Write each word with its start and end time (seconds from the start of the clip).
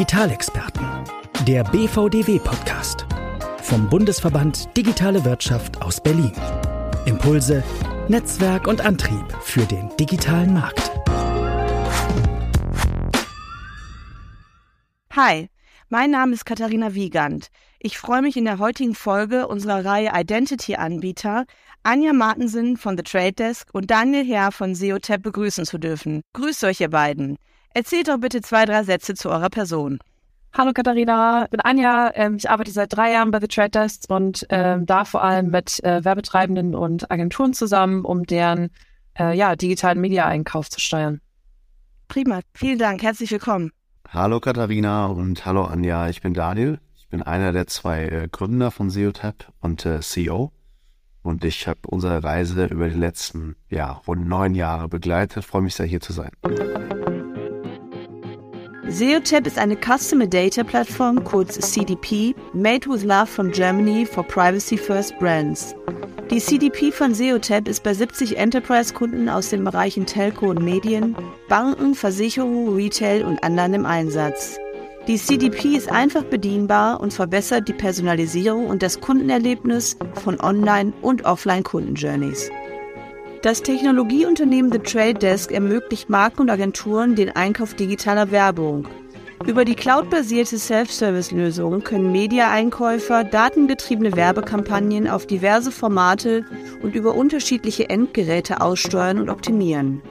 Digitalexperten. 0.00 0.86
Der 1.46 1.62
BVDW-Podcast. 1.62 3.04
Vom 3.60 3.86
Bundesverband 3.90 4.74
Digitale 4.74 5.22
Wirtschaft 5.26 5.82
aus 5.82 6.02
Berlin. 6.02 6.32
Impulse, 7.04 7.62
Netzwerk 8.08 8.66
und 8.66 8.80
Antrieb 8.80 9.30
für 9.42 9.60
den 9.66 9.94
digitalen 9.98 10.54
Markt. 10.54 10.90
Hi, 15.14 15.50
mein 15.90 16.10
Name 16.10 16.32
ist 16.32 16.46
Katharina 16.46 16.94
Wiegand. 16.94 17.48
Ich 17.78 17.98
freue 17.98 18.22
mich 18.22 18.38
in 18.38 18.46
der 18.46 18.58
heutigen 18.58 18.94
Folge 18.94 19.48
unserer 19.48 19.84
Reihe 19.84 20.12
Identity-Anbieter 20.14 21.44
Anja 21.82 22.14
Martensen 22.14 22.78
von 22.78 22.96
The 22.96 23.02
Trade 23.02 23.34
Desk 23.34 23.68
und 23.74 23.90
Daniel 23.90 24.24
Herr 24.24 24.50
von 24.50 24.74
SEOTAP 24.74 25.22
begrüßen 25.22 25.66
zu 25.66 25.76
dürfen. 25.76 26.22
Grüßt 26.32 26.64
euch 26.64 26.80
ihr 26.80 26.88
beiden. 26.88 27.36
Erzählt 27.72 28.08
doch 28.08 28.18
bitte 28.18 28.40
zwei, 28.40 28.64
drei 28.64 28.82
Sätze 28.82 29.14
zu 29.14 29.30
eurer 29.30 29.48
Person. 29.48 30.00
Hallo 30.52 30.72
Katharina, 30.72 31.44
ich 31.44 31.50
bin 31.50 31.60
Anja. 31.60 32.10
Ähm, 32.14 32.34
ich 32.34 32.50
arbeite 32.50 32.72
seit 32.72 32.92
drei 32.92 33.12
Jahren 33.12 33.30
bei 33.30 33.38
The 33.40 33.46
Trade 33.46 33.70
Desk 33.70 34.02
und 34.08 34.44
ähm, 34.48 34.86
da 34.86 35.04
vor 35.04 35.22
allem 35.22 35.50
mit 35.50 35.82
äh, 35.84 36.04
Werbetreibenden 36.04 36.74
und 36.74 37.08
Agenturen 37.12 37.54
zusammen, 37.54 38.04
um 38.04 38.24
deren 38.24 38.70
äh, 39.16 39.36
ja, 39.36 39.54
digitalen 39.54 40.00
Media-Einkauf 40.00 40.68
zu 40.68 40.80
steuern. 40.80 41.20
Prima, 42.08 42.40
vielen 42.54 42.80
Dank, 42.80 43.04
herzlich 43.04 43.30
willkommen. 43.30 43.70
Hallo 44.08 44.40
Katharina 44.40 45.06
und 45.06 45.46
hallo 45.46 45.62
Anja, 45.62 46.08
ich 46.08 46.20
bin 46.20 46.34
Daniel. 46.34 46.80
Ich 46.96 47.06
bin 47.08 47.22
einer 47.22 47.52
der 47.52 47.68
zwei 47.68 48.06
äh, 48.06 48.28
Gründer 48.28 48.72
von 48.72 48.90
SEOTAP 48.90 49.52
und 49.60 49.86
äh, 49.86 50.00
CEO. 50.00 50.50
Und 51.22 51.44
ich 51.44 51.68
habe 51.68 51.80
unsere 51.86 52.24
Reise 52.24 52.66
über 52.66 52.88
die 52.88 52.98
letzten 52.98 53.54
ja, 53.68 53.92
rund 54.08 54.26
neun 54.26 54.56
Jahre 54.56 54.88
begleitet. 54.88 55.44
Freue 55.44 55.62
mich 55.62 55.76
sehr, 55.76 55.86
hier 55.86 56.00
zu 56.00 56.12
sein. 56.12 56.30
SEOTAP 58.90 59.46
ist 59.46 59.56
eine 59.56 59.76
Customer 59.76 60.26
Data 60.26 60.64
Plattform, 60.64 61.22
kurz 61.22 61.56
CDP, 61.60 62.34
made 62.52 62.88
with 62.90 63.04
love 63.04 63.28
from 63.28 63.52
Germany 63.52 64.04
for 64.04 64.24
privacy 64.24 64.76
first 64.76 65.16
brands. 65.20 65.76
Die 66.28 66.40
CDP 66.40 66.90
von 66.90 67.14
SEOTAP 67.14 67.68
ist 67.68 67.84
bei 67.84 67.94
70 67.94 68.36
Enterprise-Kunden 68.36 69.28
aus 69.28 69.50
den 69.50 69.62
Bereichen 69.62 70.06
Telco 70.06 70.50
und 70.50 70.64
Medien, 70.64 71.14
Banken, 71.48 71.94
Versicherungen, 71.94 72.74
Retail 72.74 73.24
und 73.24 73.42
anderen 73.44 73.74
im 73.74 73.86
Einsatz. 73.86 74.58
Die 75.06 75.16
CDP 75.16 75.76
ist 75.76 75.90
einfach 75.90 76.24
bedienbar 76.24 77.00
und 77.00 77.14
verbessert 77.14 77.68
die 77.68 77.72
Personalisierung 77.72 78.66
und 78.66 78.82
das 78.82 79.00
Kundenerlebnis 79.00 79.96
von 80.14 80.40
Online- 80.40 80.92
und 81.00 81.24
Offline-Kundenjourneys. 81.24 82.50
Das 83.42 83.62
Technologieunternehmen 83.62 84.70
The 84.70 84.80
Trade 84.80 85.14
Desk 85.14 85.50
ermöglicht 85.50 86.10
Marken 86.10 86.42
und 86.42 86.50
Agenturen 86.50 87.14
den 87.14 87.34
Einkauf 87.34 87.72
digitaler 87.72 88.30
Werbung. 88.30 88.86
Über 89.46 89.64
die 89.64 89.74
cloudbasierte 89.74 90.58
Self-Service-Lösung 90.58 91.82
können 91.82 92.12
Media-Einkäufer 92.12 93.24
datengetriebene 93.24 94.14
Werbekampagnen 94.14 95.08
auf 95.08 95.26
diverse 95.26 95.72
Formate 95.72 96.44
und 96.82 96.94
über 96.94 97.14
unterschiedliche 97.14 97.88
Endgeräte 97.88 98.60
aussteuern 98.60 99.18
und 99.18 99.30
optimieren. 99.30 100.02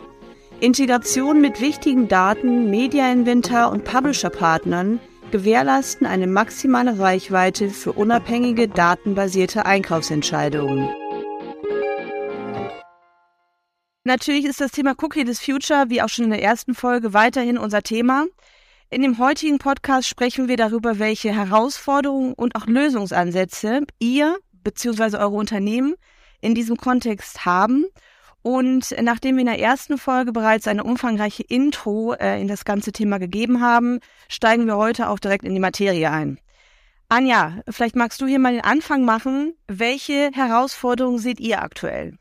Integration 0.59 1.39
mit 1.39 1.61
wichtigen 1.61 2.07
Daten, 2.07 2.71
Media-Inventar 2.71 3.71
und 3.71 3.83
Publisher-Partnern 3.83 4.99
gewährleisten 5.29 6.07
eine 6.07 6.25
maximale 6.25 6.97
Reichweite 6.97 7.69
für 7.69 7.91
unabhängige 7.91 8.67
datenbasierte 8.67 9.67
Einkaufsentscheidungen. 9.67 10.89
Natürlich 14.05 14.45
ist 14.45 14.61
das 14.61 14.71
Thema 14.71 14.95
Cookie 15.03 15.25
des 15.25 15.41
Future, 15.41 15.89
wie 15.89 16.01
auch 16.01 16.07
schon 16.07 16.25
in 16.25 16.31
der 16.31 16.41
ersten 16.41 16.73
Folge, 16.73 17.13
weiterhin 17.13 17.57
unser 17.57 17.83
Thema. 17.83 18.25
In 18.89 19.01
dem 19.01 19.19
heutigen 19.19 19.59
Podcast 19.59 20.07
sprechen 20.07 20.47
wir 20.47 20.55
darüber, 20.55 20.99
welche 20.99 21.31
Herausforderungen 21.31 22.33
und 22.33 22.55
auch 22.55 22.65
Lösungsansätze 22.65 23.81
ihr 23.99 24.37
bzw. 24.63 25.17
eure 25.17 25.35
Unternehmen 25.35 25.95
in 26.39 26.55
diesem 26.55 26.77
Kontext 26.77 27.45
haben. 27.45 27.85
Und 28.41 28.95
nachdem 29.01 29.35
wir 29.35 29.41
in 29.41 29.47
der 29.47 29.59
ersten 29.59 29.97
Folge 29.97 30.31
bereits 30.31 30.67
eine 30.67 30.85
umfangreiche 30.85 31.43
Intro 31.43 32.13
äh, 32.13 32.39
in 32.39 32.47
das 32.47 32.63
ganze 32.63 32.93
Thema 32.93 33.19
gegeben 33.19 33.59
haben, 33.59 33.99
steigen 34.29 34.65
wir 34.65 34.77
heute 34.77 35.09
auch 35.09 35.19
direkt 35.19 35.43
in 35.43 35.53
die 35.53 35.59
Materie 35.59 36.09
ein. 36.09 36.39
Anja, 37.09 37.61
vielleicht 37.69 37.97
magst 37.97 38.21
du 38.21 38.27
hier 38.27 38.39
mal 38.39 38.53
den 38.53 38.63
Anfang 38.63 39.03
machen. 39.03 39.55
Welche 39.67 40.31
Herausforderungen 40.33 41.19
seht 41.19 41.41
ihr 41.41 41.61
aktuell? 41.61 42.17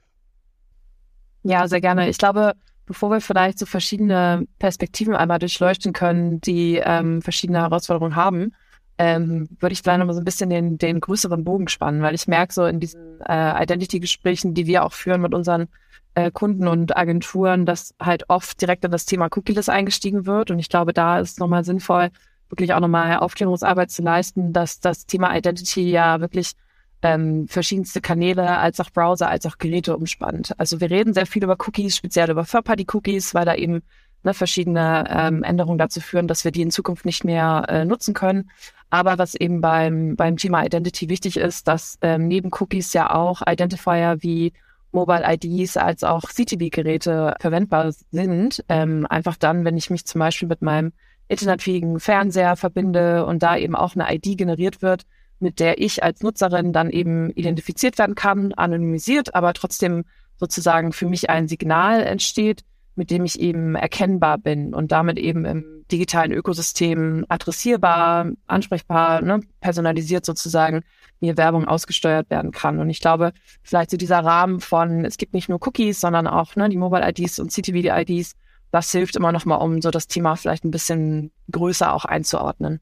Ja, 1.42 1.68
sehr 1.68 1.80
gerne. 1.80 2.08
Ich 2.08 2.18
glaube, 2.18 2.54
bevor 2.86 3.10
wir 3.10 3.20
vielleicht 3.20 3.58
so 3.58 3.66
verschiedene 3.66 4.46
Perspektiven 4.58 5.14
einmal 5.14 5.38
durchleuchten 5.38 5.92
können, 5.92 6.40
die 6.40 6.80
ähm, 6.82 7.22
verschiedene 7.22 7.60
Herausforderungen 7.60 8.16
haben, 8.16 8.52
ähm, 8.98 9.48
würde 9.60 9.72
ich 9.72 9.82
vielleicht 9.82 10.00
noch 10.00 10.06
mal 10.06 10.14
so 10.14 10.20
ein 10.20 10.24
bisschen 10.24 10.50
den, 10.50 10.76
den 10.76 11.00
größeren 11.00 11.44
Bogen 11.44 11.68
spannen, 11.68 12.02
weil 12.02 12.14
ich 12.14 12.26
merke 12.26 12.52
so 12.52 12.66
in 12.66 12.80
diesen 12.80 13.20
äh, 13.20 13.62
Identity-Gesprächen, 13.62 14.54
die 14.54 14.66
wir 14.66 14.84
auch 14.84 14.92
führen 14.92 15.20
mit 15.20 15.34
unseren 15.34 15.68
äh, 16.14 16.32
Kunden 16.32 16.66
und 16.66 16.96
Agenturen, 16.96 17.64
dass 17.64 17.94
halt 18.00 18.28
oft 18.28 18.60
direkt 18.60 18.84
in 18.84 18.90
das 18.90 19.06
Thema 19.06 19.28
Cookies 19.36 19.68
eingestiegen 19.68 20.26
wird. 20.26 20.50
Und 20.50 20.58
ich 20.58 20.68
glaube, 20.68 20.92
da 20.92 21.20
ist 21.20 21.38
nochmal 21.38 21.64
sinnvoll, 21.64 22.10
wirklich 22.48 22.74
auch 22.74 22.80
nochmal 22.80 23.18
Aufklärungsarbeit 23.18 23.90
zu 23.90 24.02
leisten, 24.02 24.52
dass 24.52 24.80
das 24.80 25.06
Thema 25.06 25.36
Identity 25.36 25.90
ja 25.90 26.20
wirklich 26.20 26.54
ähm, 27.02 27.46
verschiedenste 27.48 28.00
Kanäle 28.00 28.58
als 28.58 28.80
auch 28.80 28.90
Browser, 28.90 29.28
als 29.28 29.46
auch 29.46 29.58
Geräte 29.58 29.96
umspannt. 29.96 30.52
Also 30.58 30.80
wir 30.80 30.90
reden 30.90 31.14
sehr 31.14 31.26
viel 31.26 31.44
über 31.44 31.56
Cookies, 31.58 31.96
speziell 31.96 32.30
über 32.30 32.44
Third-Party-Cookies, 32.44 33.34
weil 33.34 33.44
da 33.44 33.54
eben 33.54 33.82
ne, 34.24 34.34
verschiedene 34.34 35.06
ähm, 35.08 35.42
Änderungen 35.42 35.78
dazu 35.78 36.00
führen, 36.00 36.28
dass 36.28 36.44
wir 36.44 36.50
die 36.50 36.62
in 36.62 36.70
Zukunft 36.70 37.04
nicht 37.04 37.24
mehr 37.24 37.64
äh, 37.68 37.84
nutzen 37.84 38.14
können. 38.14 38.50
Aber 38.90 39.18
was 39.18 39.34
eben 39.34 39.60
beim, 39.60 40.16
beim 40.16 40.36
Thema 40.36 40.64
Identity 40.64 41.08
wichtig 41.08 41.36
ist, 41.36 41.68
dass 41.68 41.98
ähm, 42.00 42.26
neben 42.26 42.50
Cookies 42.52 42.92
ja 42.94 43.14
auch 43.14 43.42
Identifier 43.46 44.16
wie 44.20 44.52
Mobile 44.92 45.22
IDs 45.24 45.76
als 45.76 46.02
auch 46.02 46.22
CTV-Geräte 46.22 47.34
verwendbar 47.40 47.92
sind. 48.10 48.64
Ähm, 48.68 49.06
einfach 49.08 49.36
dann, 49.36 49.64
wenn 49.64 49.76
ich 49.76 49.90
mich 49.90 50.06
zum 50.06 50.20
Beispiel 50.20 50.48
mit 50.48 50.62
meinem 50.62 50.92
internetfähigen 51.28 52.00
Fernseher 52.00 52.56
verbinde 52.56 53.26
und 53.26 53.42
da 53.42 53.56
eben 53.56 53.76
auch 53.76 53.94
eine 53.94 54.12
ID 54.14 54.38
generiert 54.38 54.80
wird, 54.80 55.04
mit 55.40 55.60
der 55.60 55.80
ich 55.80 56.02
als 56.02 56.22
Nutzerin 56.22 56.72
dann 56.72 56.90
eben 56.90 57.30
identifiziert 57.30 57.98
werden 57.98 58.14
kann, 58.14 58.52
anonymisiert, 58.54 59.34
aber 59.34 59.52
trotzdem 59.52 60.04
sozusagen 60.36 60.92
für 60.92 61.06
mich 61.06 61.30
ein 61.30 61.48
Signal 61.48 62.02
entsteht, 62.02 62.64
mit 62.94 63.10
dem 63.10 63.24
ich 63.24 63.40
eben 63.40 63.76
erkennbar 63.76 64.38
bin 64.38 64.74
und 64.74 64.92
damit 64.92 65.18
eben 65.18 65.44
im 65.44 65.84
digitalen 65.90 66.32
Ökosystem 66.32 67.24
adressierbar, 67.28 68.32
ansprechbar, 68.46 69.22
ne, 69.22 69.40
personalisiert 69.60 70.26
sozusagen 70.26 70.82
mir 71.20 71.36
Werbung 71.36 71.66
ausgesteuert 71.66 72.28
werden 72.28 72.50
kann. 72.50 72.78
Und 72.78 72.90
ich 72.90 73.00
glaube, 73.00 73.32
vielleicht 73.62 73.90
so 73.90 73.96
dieser 73.96 74.18
Rahmen 74.18 74.60
von, 74.60 75.04
es 75.04 75.16
gibt 75.16 75.32
nicht 75.32 75.48
nur 75.48 75.60
Cookies, 75.66 76.00
sondern 76.00 76.26
auch 76.26 76.56
ne, 76.56 76.68
die 76.68 76.76
Mobile-IDs 76.76 77.38
und 77.38 77.52
CTV-IDs, 77.52 78.34
das 78.70 78.90
hilft 78.90 79.16
immer 79.16 79.32
noch 79.32 79.46
mal, 79.46 79.56
um 79.56 79.80
so 79.80 79.90
das 79.90 80.08
Thema 80.08 80.36
vielleicht 80.36 80.64
ein 80.64 80.70
bisschen 80.70 81.30
größer 81.50 81.92
auch 81.94 82.04
einzuordnen. 82.04 82.80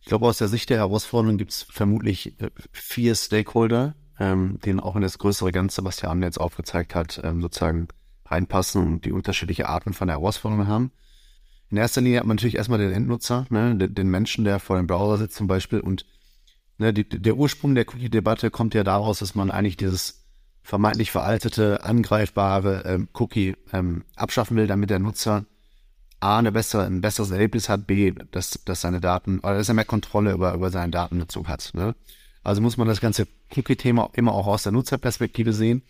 Ich 0.00 0.06
glaube, 0.06 0.26
aus 0.26 0.38
der 0.38 0.48
Sicht 0.48 0.70
der 0.70 0.78
Herausforderungen 0.78 1.38
gibt 1.38 1.52
es 1.52 1.62
vermutlich 1.64 2.40
äh, 2.40 2.50
vier 2.72 3.14
Stakeholder, 3.14 3.94
ähm, 4.18 4.58
denen 4.64 4.80
auch 4.80 4.96
in 4.96 5.02
das 5.02 5.18
größere 5.18 5.52
Ganze, 5.52 5.84
was 5.84 5.96
der 5.96 6.10
Arne 6.10 6.26
jetzt 6.26 6.40
aufgezeigt 6.40 6.94
hat, 6.94 7.20
ähm, 7.22 7.40
sozusagen 7.40 7.88
reinpassen 8.26 8.86
und 8.86 9.04
die 9.04 9.12
unterschiedliche 9.12 9.68
Arten 9.68 9.92
von 9.92 10.08
Herausforderungen 10.08 10.68
haben. 10.68 10.92
In 11.70 11.76
erster 11.76 12.00
Linie 12.00 12.20
hat 12.20 12.26
man 12.26 12.36
natürlich 12.36 12.56
erstmal 12.56 12.78
den 12.78 12.92
Endnutzer, 12.92 13.46
ne, 13.50 13.76
den, 13.76 13.94
den 13.94 14.08
Menschen, 14.08 14.44
der 14.44 14.58
vor 14.58 14.76
dem 14.76 14.86
Browser 14.86 15.18
sitzt 15.18 15.36
zum 15.36 15.46
Beispiel. 15.46 15.80
Und 15.80 16.06
ne, 16.78 16.92
die, 16.92 17.08
der 17.08 17.36
Ursprung 17.36 17.74
der 17.74 17.86
Cookie-Debatte 17.86 18.50
kommt 18.50 18.74
ja 18.74 18.84
daraus, 18.84 19.18
dass 19.18 19.34
man 19.34 19.50
eigentlich 19.50 19.76
dieses 19.76 20.24
vermeintlich 20.62 21.10
veraltete, 21.10 21.84
angreifbare 21.84 22.82
ähm, 22.84 23.08
Cookie 23.14 23.56
ähm, 23.72 24.04
abschaffen 24.16 24.56
will, 24.56 24.66
damit 24.66 24.90
der 24.90 24.98
Nutzer 24.98 25.44
A, 26.20 26.38
eine 26.38 26.52
bessere, 26.52 26.84
ein 26.84 27.00
besseres 27.00 27.30
Erlebnis 27.30 27.68
hat, 27.68 27.86
B, 27.86 28.12
dass, 28.32 28.60
dass 28.64 28.80
seine 28.80 29.00
Daten, 29.00 29.38
oder 29.38 29.54
dass 29.54 29.68
er 29.68 29.74
mehr 29.74 29.84
Kontrolle 29.84 30.32
über, 30.32 30.52
über 30.54 30.70
seine 30.70 30.90
Datennutzung 30.90 31.46
hat. 31.46 31.70
Ne? 31.74 31.94
Also 32.42 32.60
muss 32.60 32.76
man 32.76 32.88
das 32.88 33.00
ganze 33.00 33.28
Cookie-Thema 33.56 34.10
immer 34.14 34.32
auch 34.32 34.46
aus 34.46 34.64
der 34.64 34.72
Nutzerperspektive 34.72 35.52
sehen, 35.52 35.82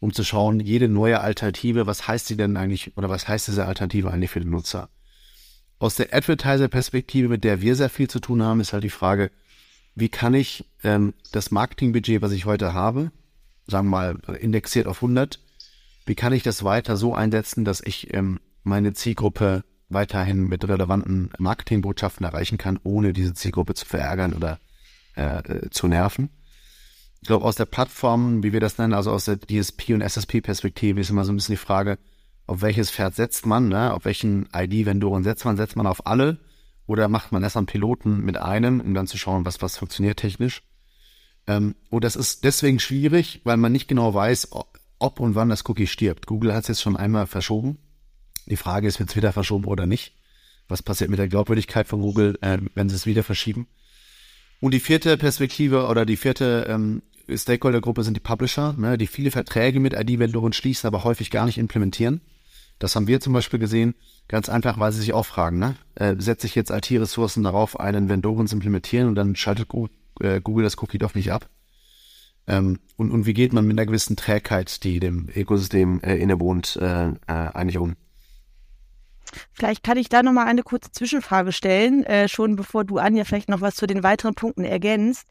um 0.00 0.12
zu 0.12 0.24
schauen, 0.24 0.60
jede 0.60 0.88
neue 0.88 1.20
Alternative, 1.20 1.86
was 1.86 2.08
heißt 2.08 2.26
sie 2.26 2.36
denn 2.36 2.56
eigentlich, 2.56 2.96
oder 2.96 3.08
was 3.08 3.28
heißt 3.28 3.48
diese 3.48 3.66
Alternative 3.66 4.10
eigentlich 4.10 4.30
für 4.30 4.40
den 4.40 4.50
Nutzer? 4.50 4.88
Aus 5.78 5.94
der 5.94 6.12
Advertiser-Perspektive, 6.14 7.28
mit 7.28 7.44
der 7.44 7.62
wir 7.62 7.74
sehr 7.74 7.90
viel 7.90 8.08
zu 8.08 8.20
tun 8.20 8.42
haben, 8.42 8.60
ist 8.60 8.72
halt 8.72 8.84
die 8.84 8.90
Frage, 8.90 9.30
wie 9.94 10.08
kann 10.08 10.34
ich 10.34 10.66
ähm, 10.84 11.14
das 11.32 11.50
Marketingbudget, 11.50 12.22
was 12.22 12.32
ich 12.32 12.44
heute 12.44 12.74
habe, 12.74 13.12
sagen 13.66 13.88
wir 13.88 14.14
mal 14.14 14.36
indexiert 14.36 14.86
auf 14.86 14.98
100, 14.98 15.40
wie 16.06 16.14
kann 16.14 16.32
ich 16.32 16.42
das 16.42 16.64
weiter 16.64 16.96
so 16.96 17.14
einsetzen, 17.14 17.64
dass 17.64 17.80
ich 17.80 18.12
ähm, 18.14 18.40
meine 18.62 18.92
Zielgruppe 18.92 19.64
weiterhin 19.90 20.48
mit 20.48 20.66
relevanten 20.66 21.30
Marketingbotschaften 21.38 22.24
erreichen 22.24 22.58
kann, 22.58 22.78
ohne 22.82 23.12
diese 23.12 23.34
Zielgruppe 23.34 23.74
zu 23.74 23.84
verärgern 23.84 24.32
oder 24.32 24.58
äh, 25.16 25.38
äh 25.38 25.70
zu 25.70 25.88
nerven. 25.88 26.30
Ich 27.22 27.28
glaube, 27.28 27.44
aus 27.44 27.56
der 27.56 27.66
Plattform, 27.66 28.42
wie 28.42 28.52
wir 28.52 28.60
das 28.60 28.78
nennen, 28.78 28.94
also 28.94 29.12
aus 29.12 29.26
der 29.26 29.36
DSP- 29.36 29.94
und 29.94 30.00
SSP-Perspektive, 30.00 31.00
ist 31.00 31.10
immer 31.10 31.24
so 31.24 31.32
ein 31.32 31.36
bisschen 31.36 31.52
die 31.52 31.58
Frage, 31.58 31.98
auf 32.46 32.62
welches 32.62 32.90
Pferd 32.90 33.14
setzt 33.14 33.46
man, 33.46 33.68
ne? 33.68 33.92
auf 33.92 34.04
welchen 34.04 34.48
ID-Vendoren 34.54 35.22
setzt 35.22 35.44
man, 35.44 35.56
setzt 35.56 35.76
man 35.76 35.86
auf 35.86 36.06
alle 36.06 36.38
Oder 36.86 37.08
macht 37.08 37.30
man 37.30 37.42
erst 37.42 37.56
einen 37.56 37.66
Piloten 37.66 38.24
mit 38.24 38.36
einem, 38.38 38.80
um 38.80 38.94
dann 38.94 39.06
zu 39.06 39.18
schauen, 39.18 39.44
was, 39.44 39.60
was 39.62 39.76
funktioniert 39.76 40.18
technisch? 40.18 40.62
Ähm, 41.46 41.76
und 41.90 42.02
das 42.02 42.16
ist 42.16 42.42
deswegen 42.44 42.80
schwierig, 42.80 43.42
weil 43.44 43.56
man 43.56 43.70
nicht 43.70 43.86
genau 43.86 44.12
weiß, 44.14 44.48
ob 44.98 45.20
und 45.20 45.34
wann 45.34 45.48
das 45.48 45.68
Cookie 45.68 45.86
stirbt. 45.86 46.26
Google 46.26 46.54
hat 46.54 46.62
es 46.62 46.68
jetzt 46.68 46.82
schon 46.82 46.96
einmal 46.96 47.26
verschoben. 47.26 47.78
Die 48.46 48.56
Frage 48.56 48.88
ist, 48.88 48.98
wird 48.98 49.10
es 49.10 49.16
wieder 49.16 49.32
verschoben 49.32 49.64
oder 49.66 49.86
nicht? 49.86 50.14
Was 50.68 50.82
passiert 50.82 51.10
mit 51.10 51.18
der 51.18 51.28
Glaubwürdigkeit 51.28 51.86
von 51.86 52.00
Google, 52.00 52.38
äh, 52.42 52.58
wenn 52.74 52.88
sie 52.88 52.96
es 52.96 53.06
wieder 53.06 53.22
verschieben? 53.22 53.66
Und 54.60 54.72
die 54.72 54.80
vierte 54.80 55.16
Perspektive 55.16 55.86
oder 55.86 56.04
die 56.04 56.16
vierte 56.16 56.66
ähm, 56.68 57.02
Stakeholder-Gruppe 57.28 58.02
sind 58.02 58.14
die 58.14 58.20
Publisher, 58.20 58.74
ne, 58.74 58.98
die 58.98 59.06
viele 59.06 59.30
Verträge 59.30 59.80
mit 59.80 59.94
ID-Vendoren 59.94 60.52
schließen, 60.52 60.86
aber 60.86 61.04
häufig 61.04 61.30
gar 61.30 61.46
nicht 61.46 61.58
implementieren. 61.58 62.20
Das 62.78 62.96
haben 62.96 63.06
wir 63.06 63.20
zum 63.20 63.32
Beispiel 63.32 63.58
gesehen, 63.58 63.94
ganz 64.26 64.48
einfach, 64.48 64.78
weil 64.78 64.90
sie 64.92 65.00
sich 65.00 65.12
auch 65.12 65.26
fragen, 65.26 65.58
ne? 65.58 65.76
Äh, 65.96 66.16
setze 66.18 66.46
ich 66.46 66.54
jetzt 66.54 66.70
IT-Ressourcen 66.70 67.42
darauf, 67.42 67.78
einen 67.78 68.08
Vendoren 68.08 68.46
zu 68.46 68.54
implementieren 68.54 69.08
und 69.08 69.14
dann 69.14 69.36
schaltet 69.36 69.68
äh, 70.20 70.40
Google 70.40 70.64
das 70.64 70.78
Cookie 70.78 70.98
doch 70.98 71.14
nicht 71.14 71.30
ab? 71.30 71.48
Ähm, 72.46 72.78
und, 72.96 73.10
und 73.10 73.26
wie 73.26 73.34
geht 73.34 73.52
man 73.52 73.66
mit 73.66 73.78
einer 73.78 73.86
gewissen 73.86 74.16
Trägheit, 74.16 74.82
die 74.82 74.98
dem 74.98 75.28
Ökosystem 75.34 76.00
äh, 76.00 76.16
innewohnt, 76.16 76.76
äh, 76.76 77.08
äh, 77.08 77.14
eigentlich 77.26 77.78
um? 77.78 77.96
Vielleicht 79.52 79.82
kann 79.82 79.96
ich 79.96 80.08
da 80.08 80.22
nochmal 80.22 80.46
eine 80.46 80.62
kurze 80.62 80.90
Zwischenfrage 80.92 81.52
stellen, 81.52 82.04
äh, 82.04 82.28
schon 82.28 82.56
bevor 82.56 82.84
du, 82.84 82.98
Anja, 82.98 83.24
vielleicht 83.24 83.48
noch 83.48 83.60
was 83.60 83.76
zu 83.76 83.86
den 83.86 84.02
weiteren 84.02 84.34
Punkten 84.34 84.64
ergänzt. 84.64 85.26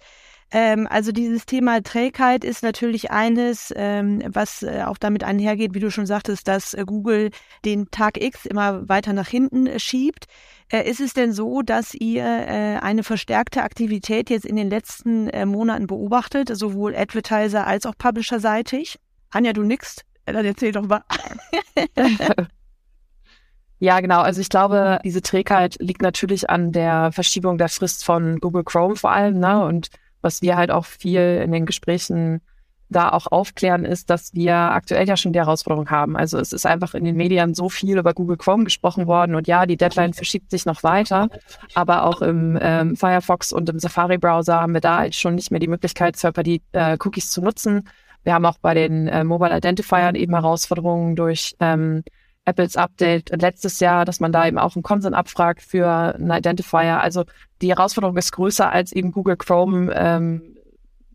Ähm, 0.51 0.88
also 0.90 1.12
dieses 1.12 1.46
Thema 1.46 1.81
Trägheit 1.84 2.44
ist 2.44 2.63
natürlich 2.63 3.12
eines, 3.12 3.72
ähm, 3.75 4.24
was 4.25 4.63
äh, 4.63 4.84
auch 4.86 4.98
damit 4.98 5.24
einhergeht, 5.24 5.75
wie 5.75 5.80
du 5.80 5.92
schon 5.92 6.07
sagtest, 6.07 6.48
dass 6.48 6.74
äh, 6.74 6.86
Google 6.86 7.30
den 7.66 7.92
Tag 7.92 8.19
X 8.22 8.46
immer 8.46 8.90
weiter 8.90 9.13
nach 9.13 9.28
hinten 9.28 9.68
äh, 9.68 9.80
schiebt. 9.80 10.25
Äh, 10.72 10.90
ist 10.90 11.01
es 11.01 11.13
denn 11.13 11.34
so, 11.34 11.62
dass 11.62 11.94
ihr 11.94 12.24
äh, 12.24 12.78
eine 12.81 13.04
verstärkte 13.04 13.62
Aktivität 13.62 14.31
jetzt 14.31 14.46
in 14.46 14.56
den 14.56 14.69
letzten 14.72 15.30
äh, 15.30 15.46
Monaten 15.46 15.86
beobachtet, 15.86 16.50
sowohl 16.51 16.96
Advertiser 16.96 17.68
als 17.68 17.86
auch 17.86 17.96
Publisher-seitig? 17.98 19.00
Anja, 19.30 19.54
du 19.54 19.62
nix? 19.62 19.98
Dann 20.25 20.46
erzähl 20.46 20.72
doch 20.72 20.88
mal. 20.88 21.04
Ja, 23.79 23.99
genau. 24.01 24.21
Also 24.21 24.41
ich 24.41 24.49
glaube, 24.49 24.99
diese 25.05 25.21
Trägheit 25.21 25.77
liegt 25.79 26.01
natürlich 26.01 26.49
an 26.49 26.71
der 26.71 27.11
Verschiebung 27.11 27.57
der 27.57 27.69
Frist 27.69 28.03
von 28.03 28.39
Google 28.39 28.63
Chrome 28.63 28.95
vor 28.95 29.11
allem. 29.11 29.39
Ne? 29.39 29.63
Und 29.63 29.89
was 30.21 30.41
wir 30.41 30.57
halt 30.57 30.69
auch 30.69 30.85
viel 30.85 31.41
in 31.43 31.51
den 31.51 31.65
Gesprächen 31.65 32.41
da 32.89 33.09
auch 33.09 33.27
aufklären, 33.27 33.85
ist, 33.85 34.09
dass 34.09 34.33
wir 34.33 34.55
aktuell 34.55 35.07
ja 35.07 35.15
schon 35.15 35.31
die 35.31 35.39
Herausforderung 35.39 35.89
haben. 35.89 36.17
Also 36.17 36.39
es 36.39 36.51
ist 36.51 36.65
einfach 36.65 36.95
in 36.95 37.05
den 37.05 37.15
Medien 37.15 37.53
so 37.53 37.69
viel 37.69 37.97
über 37.97 38.13
Google 38.13 38.37
Chrome 38.37 38.63
gesprochen 38.63 39.05
worden 39.07 39.35
und 39.35 39.47
ja, 39.47 39.65
die 39.65 39.77
Deadline 39.77 40.13
verschiebt 40.13 40.49
sich 40.49 40.65
noch 40.65 40.81
weiter, 40.81 41.29
aber 41.75 42.05
auch 42.05 42.21
im 42.21 42.57
ähm, 42.59 42.95
Firefox 42.95 43.53
und 43.53 43.69
im 43.69 43.79
Safari-Browser 43.79 44.59
haben 44.59 44.73
wir 44.73 44.81
da 44.81 44.97
halt 44.97 45.15
schon 45.15 45.35
nicht 45.35 45.51
mehr 45.51 45.59
die 45.59 45.67
Möglichkeit, 45.67 46.17
Third-Party-Cookies 46.19 47.25
äh, 47.25 47.29
zu 47.29 47.41
nutzen. 47.41 47.87
Wir 48.23 48.33
haben 48.33 48.45
auch 48.45 48.57
bei 48.57 48.73
den 48.73 49.07
äh, 49.07 49.23
Mobile 49.23 49.55
Identifiern 49.55 50.15
eben 50.15 50.33
Herausforderungen 50.33 51.15
durch 51.15 51.55
ähm, 51.59 52.03
Apples 52.50 52.75
Update 52.75 53.30
letztes 53.42 53.80
Jahr, 53.80 54.06
dass 54.06 54.19
man 54.19 54.31
da 54.31 54.48
eben 54.48 54.57
auch 54.57 54.75
einen 54.75 54.84
Consent 54.84 55.16
abfragt 55.16 55.62
für 55.62 55.88
einen 55.88 56.31
Identifier. 56.31 57.01
Also 57.01 57.25
die 57.62 57.69
Herausforderung 57.69 58.18
ist 58.18 58.31
größer 58.31 58.72
als 58.72 58.92
eben 58.92 59.12
Google 59.12 59.38
Chrome 59.38 59.94
ähm, 59.96 60.56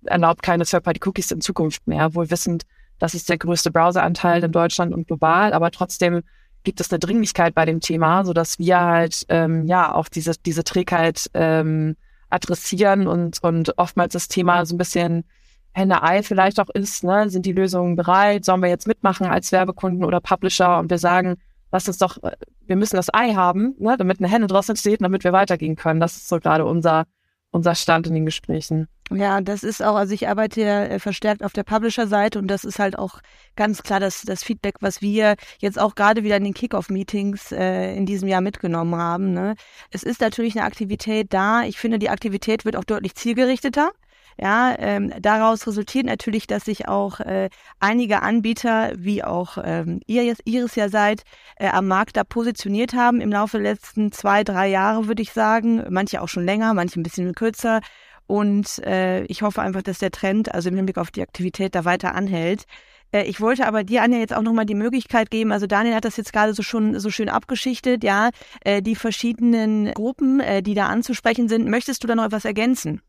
erlaubt 0.04 0.42
keine 0.42 0.64
Third-Party-Cookies 0.64 1.30
in 1.30 1.40
Zukunft 1.40 1.86
mehr, 1.86 2.14
wohl 2.14 2.30
wissend, 2.30 2.64
das 2.98 3.14
ist 3.14 3.28
der 3.28 3.38
größte 3.38 3.70
Browseranteil 3.70 4.44
in 4.44 4.52
Deutschland 4.52 4.94
und 4.94 5.06
global, 5.06 5.52
aber 5.52 5.70
trotzdem 5.70 6.22
gibt 6.62 6.80
es 6.80 6.90
eine 6.90 6.98
Dringlichkeit 6.98 7.54
bei 7.54 7.64
dem 7.64 7.80
Thema, 7.80 8.24
so 8.24 8.32
dass 8.32 8.58
wir 8.58 8.80
halt 8.80 9.24
ähm, 9.28 9.66
ja 9.66 9.94
auch 9.94 10.08
diese 10.08 10.32
diese 10.44 10.64
Trägheit 10.64 11.30
ähm, 11.34 11.96
adressieren 12.30 13.06
und 13.06 13.42
und 13.42 13.78
oftmals 13.78 14.14
das 14.14 14.28
Thema 14.28 14.64
so 14.64 14.74
ein 14.74 14.78
bisschen 14.78 15.24
Henne-Ei 15.74 16.22
vielleicht 16.22 16.60
auch 16.60 16.70
ist, 16.70 17.04
ne? 17.04 17.28
sind 17.28 17.46
die 17.46 17.52
Lösungen 17.52 17.96
bereit, 17.96 18.44
sollen 18.44 18.62
wir 18.62 18.68
jetzt 18.68 18.86
mitmachen 18.86 19.26
als 19.26 19.52
Werbekunden 19.52 20.04
oder 20.04 20.20
Publisher 20.20 20.78
und 20.78 20.90
wir 20.90 20.98
sagen, 20.98 21.36
lass 21.72 21.88
uns 21.88 21.98
doch, 21.98 22.18
wir 22.66 22.76
müssen 22.76 22.96
das 22.96 23.12
Ei 23.12 23.34
haben, 23.34 23.74
ne? 23.78 23.96
damit 23.96 24.20
eine 24.20 24.28
Henne 24.28 24.46
draußen 24.46 24.76
steht, 24.76 25.02
damit 25.02 25.24
wir 25.24 25.32
weitergehen 25.32 25.76
können. 25.76 26.00
Das 26.00 26.16
ist 26.16 26.28
so 26.28 26.38
gerade 26.38 26.64
unser, 26.64 27.04
unser 27.50 27.74
Stand 27.74 28.06
in 28.06 28.14
den 28.14 28.24
Gesprächen. 28.24 28.88
Ja, 29.10 29.40
das 29.42 29.62
ist 29.62 29.82
auch, 29.82 29.96
also 29.96 30.14
ich 30.14 30.28
arbeite 30.28 30.62
ja 30.62 30.84
äh, 30.84 30.98
verstärkt 30.98 31.44
auf 31.44 31.52
der 31.52 31.62
Publisher-Seite 31.62 32.38
und 32.38 32.48
das 32.48 32.64
ist 32.64 32.78
halt 32.78 32.98
auch 32.98 33.20
ganz 33.54 33.82
klar 33.82 34.00
das, 34.00 34.22
das 34.22 34.42
Feedback, 34.42 34.76
was 34.80 35.02
wir 35.02 35.36
jetzt 35.58 35.78
auch 35.78 35.94
gerade 35.94 36.24
wieder 36.24 36.38
in 36.38 36.44
den 36.44 36.54
Kickoff-Meetings 36.54 37.52
äh, 37.52 37.94
in 37.94 38.06
diesem 38.06 38.28
Jahr 38.28 38.40
mitgenommen 38.40 38.96
haben. 38.96 39.34
Ne? 39.34 39.56
Es 39.90 40.04
ist 40.04 40.22
natürlich 40.22 40.56
eine 40.56 40.64
Aktivität 40.64 41.34
da. 41.34 41.64
Ich 41.64 41.78
finde, 41.78 41.98
die 41.98 42.08
Aktivität 42.08 42.64
wird 42.64 42.76
auch 42.76 42.84
deutlich 42.84 43.14
zielgerichteter. 43.14 43.90
Ja, 44.36 44.74
ähm, 44.78 45.12
daraus 45.20 45.66
resultiert 45.66 46.06
natürlich, 46.06 46.46
dass 46.46 46.64
sich 46.64 46.88
auch 46.88 47.20
äh, 47.20 47.50
einige 47.78 48.22
Anbieter, 48.22 48.92
wie 48.96 49.22
auch 49.22 49.58
ähm, 49.62 50.00
ihr 50.06 50.24
jetzt, 50.24 50.42
Iris 50.44 50.74
ja 50.74 50.88
seid, 50.88 51.22
äh, 51.56 51.68
am 51.68 51.86
Markt 51.86 52.16
da 52.16 52.24
positioniert 52.24 52.94
haben 52.94 53.20
im 53.20 53.30
Laufe 53.30 53.58
der 53.58 53.72
letzten 53.72 54.10
zwei, 54.12 54.42
drei 54.42 54.68
Jahre, 54.68 55.06
würde 55.06 55.22
ich 55.22 55.32
sagen. 55.32 55.84
Manche 55.90 56.20
auch 56.20 56.28
schon 56.28 56.44
länger, 56.44 56.74
manche 56.74 57.00
ein 57.00 57.04
bisschen 57.04 57.34
kürzer. 57.34 57.80
Und 58.26 58.78
äh, 58.84 59.24
ich 59.24 59.42
hoffe 59.42 59.62
einfach, 59.62 59.82
dass 59.82 59.98
der 59.98 60.10
Trend, 60.10 60.52
also 60.52 60.68
im 60.68 60.76
Hinblick 60.76 60.98
auf 60.98 61.10
die 61.10 61.22
Aktivität, 61.22 61.74
da 61.74 61.84
weiter 61.84 62.14
anhält. 62.14 62.64
Äh, 63.12 63.24
ich 63.24 63.40
wollte 63.40 63.66
aber 63.66 63.84
dir, 63.84 64.02
Anja, 64.02 64.18
jetzt 64.18 64.34
auch 64.34 64.42
nochmal 64.42 64.66
die 64.66 64.74
Möglichkeit 64.74 65.30
geben, 65.30 65.52
also 65.52 65.66
Daniel 65.66 65.94
hat 65.94 66.04
das 66.04 66.16
jetzt 66.16 66.32
gerade 66.32 66.54
so 66.54 66.62
schon 66.62 66.98
so 66.98 67.10
schön 67.10 67.28
abgeschichtet, 67.28 68.02
ja, 68.02 68.30
äh, 68.64 68.82
die 68.82 68.96
verschiedenen 68.96 69.92
Gruppen, 69.92 70.40
äh, 70.40 70.62
die 70.62 70.74
da 70.74 70.86
anzusprechen 70.86 71.48
sind. 71.48 71.68
Möchtest 71.68 72.02
du 72.02 72.08
da 72.08 72.14
noch 72.14 72.24
etwas 72.24 72.44
ergänzen? 72.44 73.00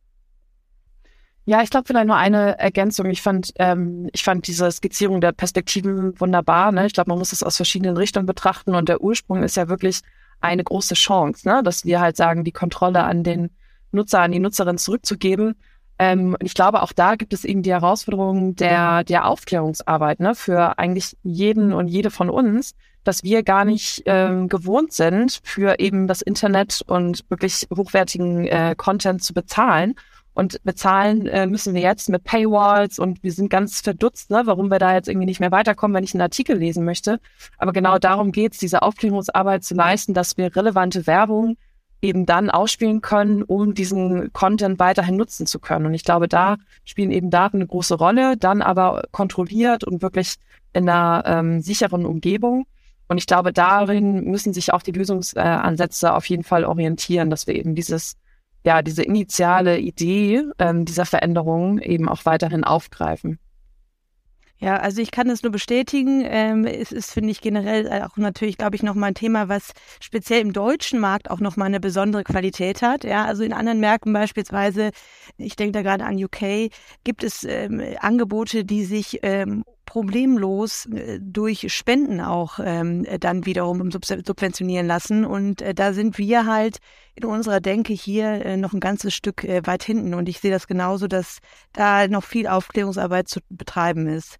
Ja, 1.47 1.62
ich 1.62 1.69
glaube 1.69 1.86
vielleicht 1.86 2.07
nur 2.07 2.15
eine 2.15 2.57
Ergänzung. 2.57 3.06
Ich 3.06 3.21
fand, 3.21 3.51
ähm, 3.59 4.09
ich 4.13 4.24
fand 4.24 4.47
diese 4.47 4.71
Skizzierung 4.71 5.21
der 5.21 5.31
Perspektiven 5.31 6.19
wunderbar. 6.19 6.71
Ne? 6.71 6.88
Ich 6.88 6.94
glaube, 6.94 7.12
man 7.12 7.19
muss 7.19 7.33
es 7.33 7.44
aus 7.44 7.56
verschiedenen 7.56 7.97
Richtungen 7.97 8.25
betrachten 8.25 8.74
und 8.74 8.89
der 8.89 9.01
Ursprung 9.01 9.44
ist 9.44 9.56
ja 9.56 9.69
wirklich 9.69 10.01
eine 10.42 10.63
große 10.63 10.95
Chance, 10.95 11.47
ne? 11.47 11.62
dass 11.63 11.86
wir 11.86 12.00
halt 12.01 12.18
sagen, 12.18 12.44
die 12.44 12.51
Kontrolle 12.51 13.03
an 13.03 13.24
den 13.24 13.51
Nutzer, 13.92 14.21
an 14.21 14.31
die 14.31 14.39
Nutzerin 14.39 14.80
zurückzugeben. 14.80 15.56
Ähm, 16.00 16.36
ich 16.42 16.56
glaube, 16.56 16.81
auch 16.81 16.92
da 16.92 17.15
gibt 17.15 17.31
es 17.31 17.45
eben 17.45 17.62
die 17.62 17.71
Herausforderung 17.71 18.56
der, 18.56 19.03
der 19.03 19.27
Aufklärungsarbeit 19.27 20.19
ne? 20.19 20.33
für 20.33 20.80
eigentlich 20.80 21.15
jeden 21.21 21.74
und 21.74 21.88
jede 21.88 22.09
von 22.09 22.31
uns, 22.31 22.74
dass 23.03 23.24
wir 23.24 23.44
gar 23.44 23.65
nicht 23.65 24.01
ähm, 24.07 24.50
gewohnt 24.50 24.94
sind, 24.94 25.41
für 25.44 25.77
eben 25.77 26.07
das 26.07 26.24
Internet 26.24 26.81
und 26.88 27.24
wirklich 27.29 27.67
hochwertigen 27.75 28.48
äh, 28.48 28.74
Content 28.75 29.24
zu 29.24 29.36
bezahlen 29.36 29.93
und 30.36 30.62
bezahlen 30.63 31.27
äh, 31.27 31.48
müssen 31.48 31.74
wir 31.74 31.82
jetzt 31.82 32.10
mit 32.10 32.25
Paywalls 32.25 33.00
und 33.00 33.24
wir 33.24 33.32
sind 33.32 33.50
ganz 33.50 33.80
verdutzt, 33.80 34.30
ne, 34.30 34.42
warum 34.46 34.70
wir 34.70 34.80
da 34.80 34.94
jetzt 34.94 35.08
irgendwie 35.08 35.25
nicht 35.25 35.39
mehr 35.39 35.51
weiterkommen, 35.51 35.96
wenn 35.96 36.04
ich 36.04 36.13
einen 36.13 36.22
Artikel 36.22 36.58
lesen 36.58 36.84
möchte. 36.84 37.20
Aber 37.58 37.72
genau 37.72 37.98
darum 37.98 38.34
geht's, 38.34 38.58
diese 38.58 38.82
Aufklärungsarbeit 38.82 39.63
zu 39.63 39.75
leisten, 39.75 40.13
dass 40.13 40.36
wir 40.38 40.54
relevante 40.56 41.08
Werbung 41.08 41.56
eben 42.01 42.25
dann 42.25 42.50
ausspielen 42.50 43.00
können, 43.00 43.44
um 43.44 43.74
diesen 43.74 44.32
Content 44.34 44.77
weiterhin 44.77 45.15
nutzen 45.15 45.48
zu 45.48 45.60
können. 45.60 45.86
Und 45.86 45.94
ich 45.94 46.04
glaube, 46.04 46.27
da 46.27 46.58
spielen 46.84 47.12
eben 47.12 47.30
Daten 47.30 47.58
eine 47.58 47.68
große 47.68 47.96
Rolle, 47.96 48.36
dann 48.36 48.62
aber 48.62 49.04
kontrolliert 49.12 49.86
und 49.86 50.01
wirklich 50.01 50.36
in 50.74 50.89
einer 50.89 51.24
ähm, 51.25 51.62
sicheren 51.62 52.06
Umgebung. 52.06 52.68
Und 53.08 53.20
ich 53.20 53.25
glaube, 53.25 53.54
darin 53.54 54.25
müssen 54.25 54.54
sich 54.54 54.74
auch 54.74 54.82
die 54.82 54.92
Lösungsansätze 54.92 56.13
auf 56.13 56.27
jeden 56.27 56.44
Fall 56.44 56.65
orientieren, 56.65 57.30
dass 57.30 57.48
wir 57.48 57.56
eben 57.56 57.74
dieses 57.74 58.18
ja, 58.65 58.81
diese 58.81 59.03
initiale 59.03 59.79
Idee 59.79 60.43
ähm, 60.57 60.86
dieser 60.86 61.05
Veränderung 61.05 61.79
eben 61.79 62.10
auch 62.10 62.25
weiterhin 62.25 62.63
aufgreifen. 62.63 63.39
Ja, 64.57 64.77
also 64.77 65.01
ich 65.01 65.12
kann 65.12 65.27
das 65.27 65.43
nur 65.43 65.51
bestätigen. 65.51 66.24
Ähm, 66.25 66.65
es 66.65 66.91
ist, 66.91 67.12
finde 67.12 67.29
ich, 67.29 67.41
generell 67.41 68.01
auch 68.03 68.17
natürlich, 68.17 68.57
glaube 68.57 68.75
ich, 68.75 68.84
nochmal 68.84 69.10
ein 69.10 69.15
Thema, 69.15 69.50
was 69.50 69.74
speziell 70.00 70.41
im 70.41 70.53
deutschen 70.53 71.00
Markt 71.00 71.29
auch 71.29 71.41
nochmal 71.41 71.67
eine 71.67 71.81
besondere 71.81 72.24
Qualität 72.24 72.81
hat. 72.81 73.03
Ja, 73.03 73.25
also 73.25 73.43
in 73.43 73.53
anderen 73.53 73.81
Märkten 73.81 74.13
beispielsweise, 74.13 74.91
ich 75.38 75.55
denke 75.57 75.74
da 75.74 75.81
gerade 75.81 76.05
an 76.05 76.24
UK, 76.24 76.72
gibt 77.03 77.24
es 77.24 77.43
ähm, 77.43 77.81
Angebote, 78.00 78.63
die 78.63 78.86
sich 78.86 79.19
ähm, 79.24 79.65
problemlos 79.95 80.87
äh, 80.87 81.21
durch 81.21 81.73
Spenden 81.73 82.19
auch 82.19 82.59
ähm, 82.61 83.07
dann 83.21 83.45
wiederum 83.45 83.91
subventionieren 83.91 84.85
lassen. 84.85 85.23
Und 85.23 85.61
äh, 85.61 85.73
da 85.73 85.93
sind 85.93 86.17
wir 86.17 86.45
halt 86.45 86.79
in 87.15 87.23
unserer 87.23 87.61
Denke 87.61 87.93
hier 87.93 88.45
äh, 88.45 88.57
noch 88.57 88.73
ein 88.73 88.81
ganzes 88.81 89.13
Stück 89.13 89.45
äh, 89.45 89.65
weit 89.65 89.83
hinten. 89.83 90.13
Und 90.13 90.27
ich 90.27 90.41
sehe 90.41 90.51
das 90.51 90.67
genauso, 90.67 91.07
dass 91.07 91.37
da 91.71 92.09
noch 92.09 92.25
viel 92.25 92.45
Aufklärungsarbeit 92.45 93.29
zu 93.29 93.39
betreiben 93.49 94.07
ist. 94.07 94.35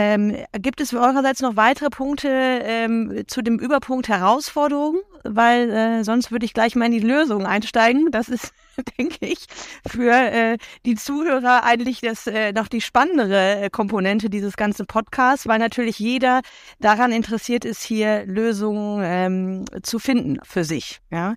Ähm, 0.00 0.36
gibt 0.52 0.80
es 0.80 0.94
eurerseits 0.94 1.42
noch 1.42 1.56
weitere 1.56 1.90
Punkte 1.90 2.28
ähm, 2.28 3.24
zu 3.26 3.42
dem 3.42 3.58
Überpunkt 3.58 4.08
Herausforderungen? 4.08 5.00
Weil 5.24 5.70
äh, 5.70 6.04
sonst 6.04 6.30
würde 6.30 6.46
ich 6.46 6.54
gleich 6.54 6.76
mal 6.76 6.86
in 6.86 6.92
die 6.92 7.00
Lösung 7.00 7.44
einsteigen. 7.46 8.12
Das 8.12 8.28
ist, 8.28 8.54
denke 8.98 9.26
ich, 9.26 9.46
für 9.84 10.12
äh, 10.12 10.58
die 10.86 10.94
Zuhörer 10.94 11.64
eigentlich 11.64 12.00
das 12.00 12.28
äh, 12.28 12.52
noch 12.52 12.68
die 12.68 12.80
spannendere 12.80 13.62
äh, 13.62 13.70
Komponente 13.70 14.30
dieses 14.30 14.56
ganzen 14.56 14.86
Podcasts, 14.86 15.48
weil 15.48 15.58
natürlich 15.58 15.98
jeder 15.98 16.42
daran 16.78 17.10
interessiert 17.10 17.64
ist, 17.64 17.82
hier 17.82 18.24
Lösungen 18.24 19.02
ähm, 19.04 19.64
zu 19.82 19.98
finden 19.98 20.38
für 20.44 20.62
sich. 20.62 21.00
Ja. 21.10 21.34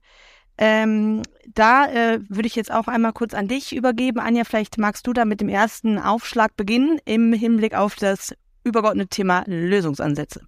Ähm, 0.59 1.23
da 1.55 1.87
äh, 1.87 2.19
würde 2.29 2.45
ich 2.45 2.55
jetzt 2.55 2.71
auch 2.71 2.87
einmal 2.87 3.13
kurz 3.13 3.33
an 3.33 3.47
dich 3.47 3.75
übergeben. 3.75 4.19
Anja, 4.19 4.43
vielleicht 4.43 4.77
magst 4.77 5.07
du 5.07 5.13
da 5.13 5.25
mit 5.25 5.41
dem 5.41 5.49
ersten 5.49 5.97
Aufschlag 5.97 6.55
beginnen 6.55 6.99
im 7.05 7.33
Hinblick 7.33 7.73
auf 7.73 7.95
das 7.95 8.35
übergeordnete 8.63 9.09
Thema 9.09 9.43
Lösungsansätze. 9.47 10.41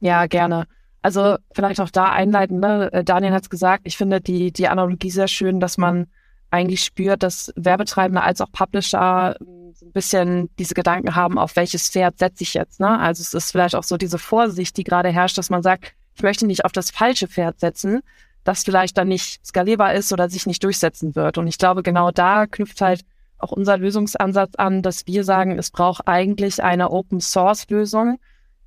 Ja, 0.00 0.26
gerne. 0.26 0.66
Also 1.02 1.36
vielleicht 1.52 1.80
auch 1.80 1.90
da 1.90 2.10
einleiten, 2.10 2.60
ne? 2.60 2.92
Äh, 2.92 3.04
Daniel 3.04 3.32
hat 3.32 3.44
es 3.44 3.50
gesagt, 3.50 3.82
ich 3.84 3.96
finde 3.96 4.20
die, 4.20 4.52
die 4.52 4.68
Analogie 4.68 5.10
sehr 5.10 5.28
schön, 5.28 5.60
dass 5.60 5.78
man 5.78 6.06
eigentlich 6.50 6.82
spürt, 6.82 7.22
dass 7.22 7.52
Werbetreibende 7.56 8.22
als 8.22 8.40
auch 8.40 8.50
Publisher 8.52 9.36
ähm, 9.40 9.72
so 9.74 9.86
ein 9.86 9.92
bisschen 9.92 10.50
diese 10.58 10.74
Gedanken 10.74 11.14
haben, 11.14 11.38
auf 11.38 11.56
welches 11.56 11.88
Pferd 11.88 12.18
setze 12.18 12.42
ich 12.42 12.54
jetzt. 12.54 12.80
Ne? 12.80 12.98
Also 12.98 13.22
es 13.22 13.34
ist 13.34 13.52
vielleicht 13.52 13.74
auch 13.74 13.84
so 13.84 13.96
diese 13.96 14.18
Vorsicht, 14.18 14.76
die 14.76 14.84
gerade 14.84 15.10
herrscht, 15.10 15.38
dass 15.38 15.50
man 15.50 15.62
sagt, 15.62 15.94
ich 16.14 16.22
möchte 16.22 16.46
nicht 16.46 16.64
auf 16.64 16.72
das 16.72 16.90
falsche 16.90 17.28
Pferd 17.28 17.60
setzen, 17.60 18.00
das 18.44 18.64
vielleicht 18.64 18.98
dann 18.98 19.08
nicht 19.08 19.46
skalierbar 19.46 19.94
ist 19.94 20.12
oder 20.12 20.28
sich 20.28 20.46
nicht 20.46 20.62
durchsetzen 20.64 21.14
wird. 21.14 21.38
Und 21.38 21.46
ich 21.46 21.56
glaube, 21.56 21.82
genau 21.82 22.10
da 22.10 22.46
knüpft 22.46 22.80
halt 22.80 23.02
auch 23.42 23.52
unser 23.52 23.78
Lösungsansatz 23.78 24.54
an, 24.56 24.82
dass 24.82 25.06
wir 25.06 25.24
sagen, 25.24 25.58
es 25.58 25.70
braucht 25.70 26.06
eigentlich 26.06 26.62
eine 26.62 26.90
Open 26.90 27.20
Source 27.20 27.68
Lösung, 27.68 28.18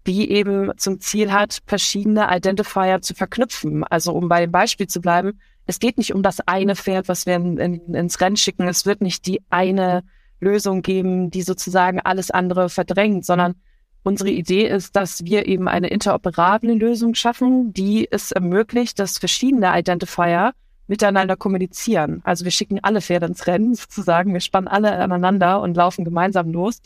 die 0.06 0.32
eben 0.32 0.72
zum 0.78 1.00
Ziel 1.00 1.32
hat, 1.32 1.60
verschiedene 1.66 2.28
Identifier 2.36 3.02
zu 3.02 3.14
verknüpfen. 3.14 3.84
Also 3.84 4.14
um 4.14 4.28
bei 4.28 4.42
dem 4.42 4.52
Beispiel 4.52 4.88
zu 4.88 5.02
bleiben, 5.02 5.40
es 5.66 5.80
geht 5.80 5.98
nicht 5.98 6.14
um 6.14 6.24
das 6.24 6.40
eine 6.46 6.76
Pferd, 6.76 7.08
was 7.08 7.26
wir 7.26 7.36
in, 7.36 7.58
in, 7.58 7.94
ins 7.94 8.20
Rennen 8.20 8.36
schicken. 8.36 8.68
Es 8.68 8.86
wird 8.86 9.02
nicht 9.02 9.26
die 9.28 9.42
eine 9.50 10.04
Lösung 10.42 10.82
geben, 10.82 11.32
die 11.32 11.42
sozusagen 11.42 12.02
alles 12.02 12.32
andere 12.32 12.68
verdrängt, 12.70 13.26
sondern 13.26 13.56
unsere 14.04 14.30
Idee 14.30 14.68
ist, 14.68 14.96
dass 14.96 15.24
wir 15.24 15.48
eben 15.48 15.70
eine 15.70 15.88
interoperable 15.88 16.74
Lösung 16.74 17.16
schaffen, 17.16 17.74
die 17.74 18.08
es 18.12 18.32
ermöglicht, 18.34 19.00
dass 19.00 19.18
verschiedene 19.18 19.78
Identifier 19.78 20.54
miteinander 20.88 21.36
kommunizieren. 21.36 22.22
Also 22.24 22.46
wir 22.46 22.52
schicken 22.52 22.80
alle 22.82 23.02
Pferde 23.02 23.28
ins 23.28 23.48
Rennen 23.48 23.74
sozusagen, 23.76 24.34
wir 24.34 24.42
spannen 24.42 24.68
alle 24.68 24.92
aneinander 24.98 25.62
und 25.62 25.76
laufen 25.76 26.06
gemeinsam 26.06 26.52
los. 26.52 26.82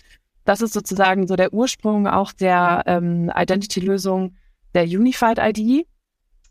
Das 0.45 0.61
ist 0.61 0.73
sozusagen 0.73 1.27
so 1.27 1.35
der 1.35 1.53
Ursprung 1.53 2.07
auch 2.07 2.31
der 2.31 2.83
ähm, 2.85 3.31
Identity-Lösung 3.35 4.35
der 4.73 4.83
Unified 4.83 5.39
ID. 5.39 5.85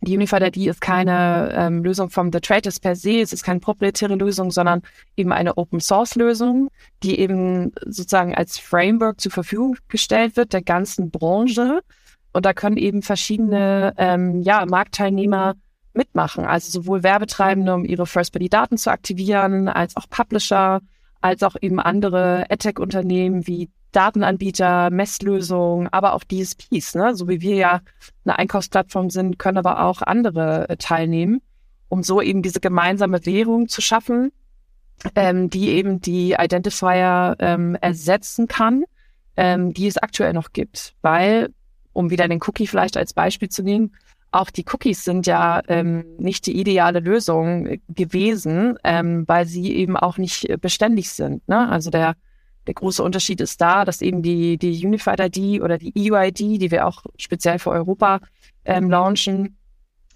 Die 0.02 0.14
Unified 0.14 0.42
ID 0.42 0.66
ist 0.66 0.80
keine 0.82 1.50
ähm, 1.54 1.82
Lösung 1.82 2.10
vom 2.10 2.30
The 2.30 2.40
Traders 2.40 2.78
per 2.78 2.94
se, 2.94 3.20
es 3.20 3.32
ist 3.32 3.42
keine 3.42 3.60
proprietäre 3.60 4.14
Lösung, 4.14 4.50
sondern 4.50 4.82
eben 5.16 5.32
eine 5.32 5.56
Open 5.56 5.80
Source 5.80 6.14
Lösung, 6.14 6.68
die 7.02 7.18
eben 7.18 7.72
sozusagen 7.86 8.34
als 8.34 8.58
Framework 8.58 9.20
zur 9.20 9.32
Verfügung 9.32 9.78
gestellt 9.88 10.36
wird 10.36 10.52
der 10.52 10.62
ganzen 10.62 11.10
Branche. 11.10 11.80
Und 12.34 12.44
da 12.44 12.52
können 12.52 12.76
eben 12.76 13.00
verschiedene 13.00 13.94
ähm, 13.96 14.42
ja, 14.42 14.66
Marktteilnehmer 14.66 15.54
mitmachen, 15.96 16.44
also 16.44 16.70
sowohl 16.70 17.02
Werbetreibende, 17.02 17.74
um 17.74 17.84
ihre 17.84 18.06
First-Party-Daten 18.06 18.78
zu 18.78 18.90
aktivieren, 18.90 19.68
als 19.68 19.96
auch 19.96 20.08
Publisher, 20.08 20.80
als 21.20 21.42
auch 21.42 21.56
eben 21.60 21.80
andere 21.80 22.46
AdTech-Unternehmen 22.50 23.46
wie 23.46 23.70
Datenanbieter, 23.92 24.90
Messlösungen, 24.90 25.88
aber 25.88 26.12
auch 26.12 26.22
DSPs. 26.22 26.94
Ne? 26.94 27.16
So 27.16 27.28
wie 27.28 27.40
wir 27.40 27.54
ja 27.54 27.80
eine 28.24 28.38
Einkaufsplattform 28.38 29.08
sind, 29.08 29.38
können 29.38 29.56
aber 29.56 29.84
auch 29.84 30.02
andere 30.02 30.68
äh, 30.68 30.76
teilnehmen, 30.76 31.40
um 31.88 32.02
so 32.02 32.20
eben 32.20 32.42
diese 32.42 32.60
gemeinsame 32.60 33.24
Währung 33.24 33.68
zu 33.68 33.80
schaffen, 33.80 34.32
ähm, 35.14 35.48
die 35.48 35.70
eben 35.70 36.00
die 36.00 36.36
Identifier 36.38 37.36
ähm, 37.38 37.74
ersetzen 37.80 38.48
kann, 38.48 38.84
ähm, 39.36 39.72
die 39.72 39.86
es 39.86 39.96
aktuell 39.96 40.34
noch 40.34 40.52
gibt. 40.52 40.94
Weil, 41.00 41.54
um 41.94 42.10
wieder 42.10 42.28
den 42.28 42.40
Cookie 42.46 42.66
vielleicht 42.66 42.98
als 42.98 43.14
Beispiel 43.14 43.48
zu 43.48 43.62
nehmen, 43.62 43.94
auch 44.36 44.50
die 44.50 44.64
Cookies 44.72 45.04
sind 45.04 45.26
ja 45.26 45.62
ähm, 45.68 46.04
nicht 46.18 46.46
die 46.46 46.58
ideale 46.58 47.00
Lösung 47.00 47.78
gewesen, 47.88 48.78
ähm, 48.84 49.24
weil 49.26 49.46
sie 49.46 49.74
eben 49.74 49.96
auch 49.96 50.18
nicht 50.18 50.48
beständig 50.60 51.10
sind. 51.10 51.46
Ne? 51.48 51.68
Also 51.68 51.90
der 51.90 52.14
der 52.66 52.74
große 52.74 53.02
Unterschied 53.02 53.40
ist 53.40 53.60
da, 53.60 53.84
dass 53.84 54.02
eben 54.02 54.22
die, 54.22 54.58
die 54.58 54.84
Unified 54.84 55.20
ID 55.20 55.62
oder 55.62 55.78
die 55.78 55.92
EUID, 55.96 56.38
die 56.38 56.70
wir 56.70 56.86
auch 56.86 57.04
speziell 57.16 57.58
für 57.58 57.70
Europa 57.70 58.20
ähm, 58.64 58.90
launchen, 58.90 59.56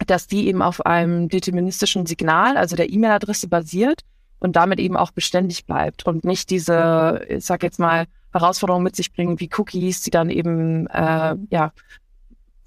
dass 0.06 0.26
die 0.26 0.48
eben 0.48 0.62
auf 0.62 0.84
einem 0.84 1.28
deterministischen 1.28 2.06
Signal, 2.06 2.56
also 2.56 2.74
der 2.76 2.90
E-Mail-Adresse 2.90 3.48
basiert 3.48 4.02
und 4.40 4.56
damit 4.56 4.80
eben 4.80 4.96
auch 4.96 5.10
beständig 5.10 5.66
bleibt 5.66 6.06
und 6.06 6.24
nicht 6.24 6.50
diese, 6.50 7.24
ich 7.28 7.44
sag 7.44 7.62
jetzt 7.62 7.78
mal, 7.78 8.06
Herausforderungen 8.32 8.84
mit 8.84 8.96
sich 8.96 9.12
bringen 9.12 9.40
wie 9.40 9.50
Cookies, 9.56 10.02
die 10.02 10.10
dann 10.10 10.30
eben 10.30 10.86
äh, 10.88 11.36
ja 11.50 11.72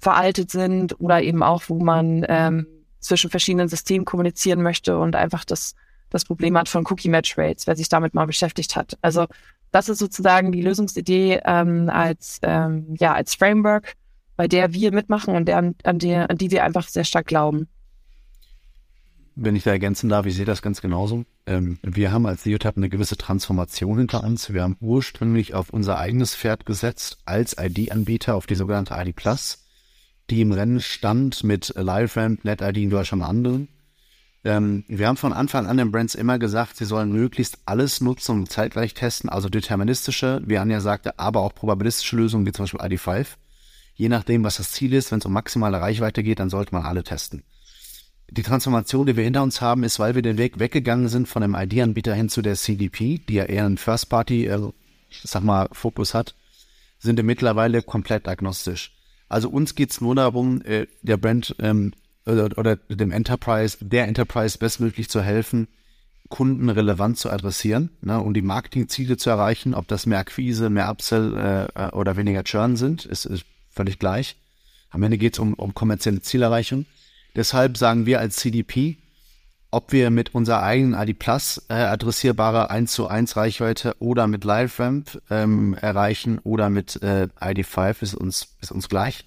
veraltet 0.04 0.50
sind 0.50 1.00
oder 1.00 1.22
eben 1.22 1.42
auch, 1.42 1.64
wo 1.68 1.80
man 1.80 2.24
ähm, 2.28 2.66
zwischen 3.00 3.30
verschiedenen 3.30 3.68
Systemen 3.68 4.04
kommunizieren 4.04 4.62
möchte 4.62 4.98
und 4.98 5.16
einfach 5.16 5.44
das 5.44 5.74
das 6.10 6.24
Problem 6.24 6.56
hat 6.56 6.68
von 6.68 6.86
Cookie 6.86 7.08
Match 7.08 7.36
Rates, 7.36 7.66
wer 7.66 7.74
sich 7.74 7.88
damit 7.88 8.14
mal 8.14 8.26
beschäftigt 8.26 8.76
hat. 8.76 8.96
Also 9.02 9.26
das 9.72 9.88
ist 9.88 9.98
sozusagen 9.98 10.52
die 10.52 10.62
Lösungsidee 10.62 11.40
ähm, 11.44 11.90
als, 11.90 12.38
ähm, 12.42 12.94
ja, 13.00 13.12
als 13.12 13.34
Framework, 13.34 13.94
bei 14.36 14.46
der 14.46 14.72
wir 14.72 14.92
mitmachen 14.92 15.34
und 15.34 15.46
der, 15.46 15.58
an, 15.58 15.98
der, 15.98 16.30
an 16.30 16.38
die 16.38 16.52
wir 16.52 16.62
einfach 16.62 16.86
sehr 16.86 17.02
stark 17.02 17.26
glauben. 17.26 17.66
Wenn 19.34 19.56
ich 19.56 19.64
da 19.64 19.72
ergänzen 19.72 20.08
darf, 20.08 20.26
ich 20.26 20.36
sehe 20.36 20.44
das 20.44 20.62
ganz 20.62 20.80
genauso. 20.80 21.24
Ähm, 21.46 21.80
wir 21.82 22.12
haben 22.12 22.26
als 22.26 22.44
Leotap 22.44 22.76
eine 22.76 22.88
gewisse 22.88 23.16
Transformation 23.16 23.98
hinter 23.98 24.22
uns. 24.22 24.52
Wir 24.52 24.62
haben 24.62 24.76
ursprünglich 24.80 25.54
auf 25.54 25.70
unser 25.70 25.98
eigenes 25.98 26.36
Pferd 26.36 26.64
gesetzt 26.64 27.18
als 27.24 27.56
ID-Anbieter 27.58 28.36
auf 28.36 28.46
die 28.46 28.54
sogenannte 28.54 28.94
ID 28.96 29.16
Plus, 29.16 29.63
die 30.30 30.40
im 30.40 30.52
Rennen 30.52 30.80
stand 30.80 31.44
mit 31.44 31.74
LiveRamp, 31.76 32.44
NetID 32.44 33.12
und 33.12 33.22
anderen. 33.22 33.68
Ähm, 34.44 34.84
wir 34.88 35.08
haben 35.08 35.16
von 35.16 35.32
Anfang 35.32 35.66
an 35.66 35.78
den 35.78 35.90
Brands 35.90 36.14
immer 36.14 36.38
gesagt, 36.38 36.76
sie 36.76 36.84
sollen 36.84 37.12
möglichst 37.12 37.58
alles 37.64 38.00
nutzen 38.00 38.32
und 38.32 38.50
zeitgleich 38.50 38.94
testen, 38.94 39.30
also 39.30 39.48
deterministische, 39.48 40.42
wie 40.44 40.58
Anja 40.58 40.80
sagte, 40.80 41.18
aber 41.18 41.40
auch 41.40 41.54
probabilistische 41.54 42.16
Lösungen, 42.16 42.46
wie 42.46 42.52
zum 42.52 42.64
Beispiel 42.64 42.80
ID5. 42.80 43.26
Je 43.94 44.08
nachdem, 44.08 44.44
was 44.44 44.56
das 44.56 44.72
Ziel 44.72 44.92
ist, 44.92 45.12
wenn 45.12 45.20
es 45.20 45.24
um 45.24 45.32
maximale 45.32 45.80
Reichweite 45.80 46.22
geht, 46.22 46.40
dann 46.40 46.50
sollte 46.50 46.74
man 46.74 46.84
alle 46.84 47.04
testen. 47.04 47.42
Die 48.30 48.42
Transformation, 48.42 49.06
die 49.06 49.16
wir 49.16 49.24
hinter 49.24 49.42
uns 49.42 49.60
haben, 49.60 49.84
ist, 49.84 49.98
weil 49.98 50.14
wir 50.14 50.22
den 50.22 50.38
Weg 50.38 50.58
weggegangen 50.58 51.08
sind 51.08 51.28
von 51.28 51.42
dem 51.42 51.54
ID-Anbieter 51.54 52.14
hin 52.14 52.28
zu 52.28 52.42
der 52.42 52.56
CDP, 52.56 53.18
die 53.18 53.34
ja 53.34 53.44
eher 53.44 53.64
einen 53.64 53.78
First-Party, 53.78 54.46
äh, 54.46 54.72
sag 55.22 55.44
mal, 55.44 55.68
Fokus 55.72 56.14
hat, 56.14 56.34
sind 56.98 57.16
wir 57.16 57.24
mittlerweile 57.24 57.82
komplett 57.82 58.26
agnostisch. 58.28 58.93
Also 59.28 59.48
uns 59.48 59.74
geht's 59.74 60.00
nur 60.00 60.14
darum, 60.14 60.62
äh, 60.62 60.86
der 61.02 61.16
Brand 61.16 61.56
ähm, 61.58 61.92
oder, 62.26 62.56
oder 62.56 62.76
dem 62.76 63.10
Enterprise, 63.10 63.78
der 63.80 64.06
Enterprise 64.06 64.58
bestmöglich 64.58 65.08
zu 65.08 65.20
helfen, 65.20 65.68
Kunden 66.28 66.70
relevant 66.70 67.18
zu 67.18 67.30
adressieren, 67.30 67.90
ne, 68.00 68.20
um 68.20 68.32
die 68.32 68.42
Marketingziele 68.42 69.16
zu 69.16 69.30
erreichen. 69.30 69.74
Ob 69.74 69.88
das 69.88 70.06
mehr 70.06 70.18
Akquise, 70.18 70.70
mehr 70.70 70.90
Upsell 70.90 71.68
äh, 71.74 71.88
oder 71.90 72.16
weniger 72.16 72.44
Churn 72.44 72.76
sind, 72.76 73.04
ist, 73.04 73.24
ist 73.26 73.44
völlig 73.70 73.98
gleich. 73.98 74.36
Am 74.90 75.02
Ende 75.02 75.18
geht 75.18 75.34
es 75.34 75.38
um, 75.38 75.54
um 75.54 75.74
kommerzielle 75.74 76.22
Zielerreichung. 76.22 76.86
Deshalb 77.36 77.76
sagen 77.76 78.06
wir 78.06 78.20
als 78.20 78.36
CDP, 78.36 78.96
ob 79.74 79.92
wir 79.92 80.10
mit 80.10 80.34
unserer 80.34 80.62
eigenen 80.62 80.94
ID 80.94 81.18
Plus 81.18 81.66
äh, 81.68 81.74
adressierbare 81.74 82.70
1 82.70 82.92
zu 82.92 83.08
1 83.08 83.36
Reichweite 83.36 83.96
oder 83.98 84.28
mit 84.28 84.44
LiveRamp 84.44 85.20
ähm, 85.30 85.74
erreichen 85.74 86.38
oder 86.38 86.70
mit 86.70 87.02
äh, 87.02 87.28
ID5 87.40 88.02
ist 88.02 88.14
uns, 88.14 88.56
ist 88.60 88.70
uns 88.70 88.88
gleich. 88.88 89.24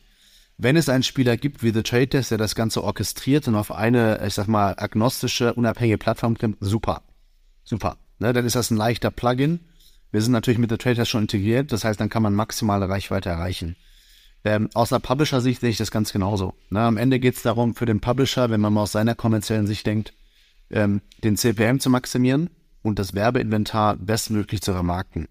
Wenn 0.58 0.77
es 0.77 0.89
einen 0.89 1.04
Spieler 1.04 1.38
gibt 1.38 1.62
wie 1.62 1.72
The 1.72 1.84
Trade 1.84 2.08
Desk, 2.08 2.30
der 2.30 2.38
das 2.38 2.56
Ganze 2.56 2.84
orchestriert 2.84 3.48
und 3.48 3.56
auf 3.56 3.72
eine, 3.72 4.25
ich 4.25 4.34
sag 4.34 4.48
mal, 4.48 4.74
agnostische, 4.77 5.54
unabhängige 5.54 5.98
Plattform 5.98 6.38
kommt, 6.38 6.58
super. 6.62 7.04
Super. 7.63 7.98
Ne, 8.20 8.34
dann 8.34 8.46
ist 8.46 8.56
das 8.56 8.72
ein 8.72 8.77
leichter 8.77 9.12
Plugin. 9.12 9.60
Wir 10.12 10.22
sind 10.22 10.32
natürlich 10.32 10.58
mit 10.58 10.72
The 10.72 10.77
Trade 10.77 10.96
Desk 10.96 11.12
schon 11.12 11.24
integriert, 11.24 11.72
das 11.74 11.84
heißt, 11.84 12.00
dann 12.00 12.10
kann 12.10 12.24
man 12.24 12.34
maximale 12.34 12.88
Reichweite 12.88 13.30
erreichen. 13.30 13.75
Ähm, 14.46 14.70
aus 14.74 14.94
einer 14.94 15.01
Publisher-Sicht 15.01 15.60
sehe 15.60 15.72
ich 15.72 15.77
das 15.77 15.92
ganz 15.92 16.13
genauso. 16.13 16.54
Ne, 16.70 16.80
am 16.80 16.98
Ende 16.98 17.20
geht 17.20 17.36
es 17.36 17.42
darum, 17.42 17.75
für 17.75 17.86
den 17.86 18.00
Publisher, 18.00 18.50
wenn 18.50 18.62
man 18.62 18.74
mal 18.74 18.84
aus 18.84 18.94
seiner 18.94 19.13
kommerziellen 19.13 19.68
Sicht 19.68 19.86
denkt, 19.86 20.13
ähm, 20.69 21.01
den 21.24 21.38
CPM 21.38 21.79
zu 21.79 21.89
maximieren 21.89 22.50
und 22.81 23.00
das 23.00 23.13
Werbeinventar 23.13 23.97
bestmöglich 23.97 24.62
zu 24.62 24.74
vermarkten. 24.74 25.27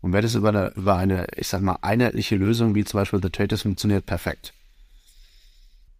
Und 0.00 0.12
wenn 0.12 0.22
das 0.22 0.34
über 0.34 0.48
eine, 0.48 0.72
über 0.76 0.96
eine, 0.96 1.26
ich 1.36 1.48
sag 1.48 1.60
mal, 1.60 1.78
einheitliche 1.82 2.36
Lösung 2.36 2.74
wie 2.74 2.84
zum 2.84 3.00
Beispiel 3.00 3.20
The 3.22 3.30
Traders 3.30 3.62
funktioniert, 3.62 4.06
perfekt. 4.06 4.54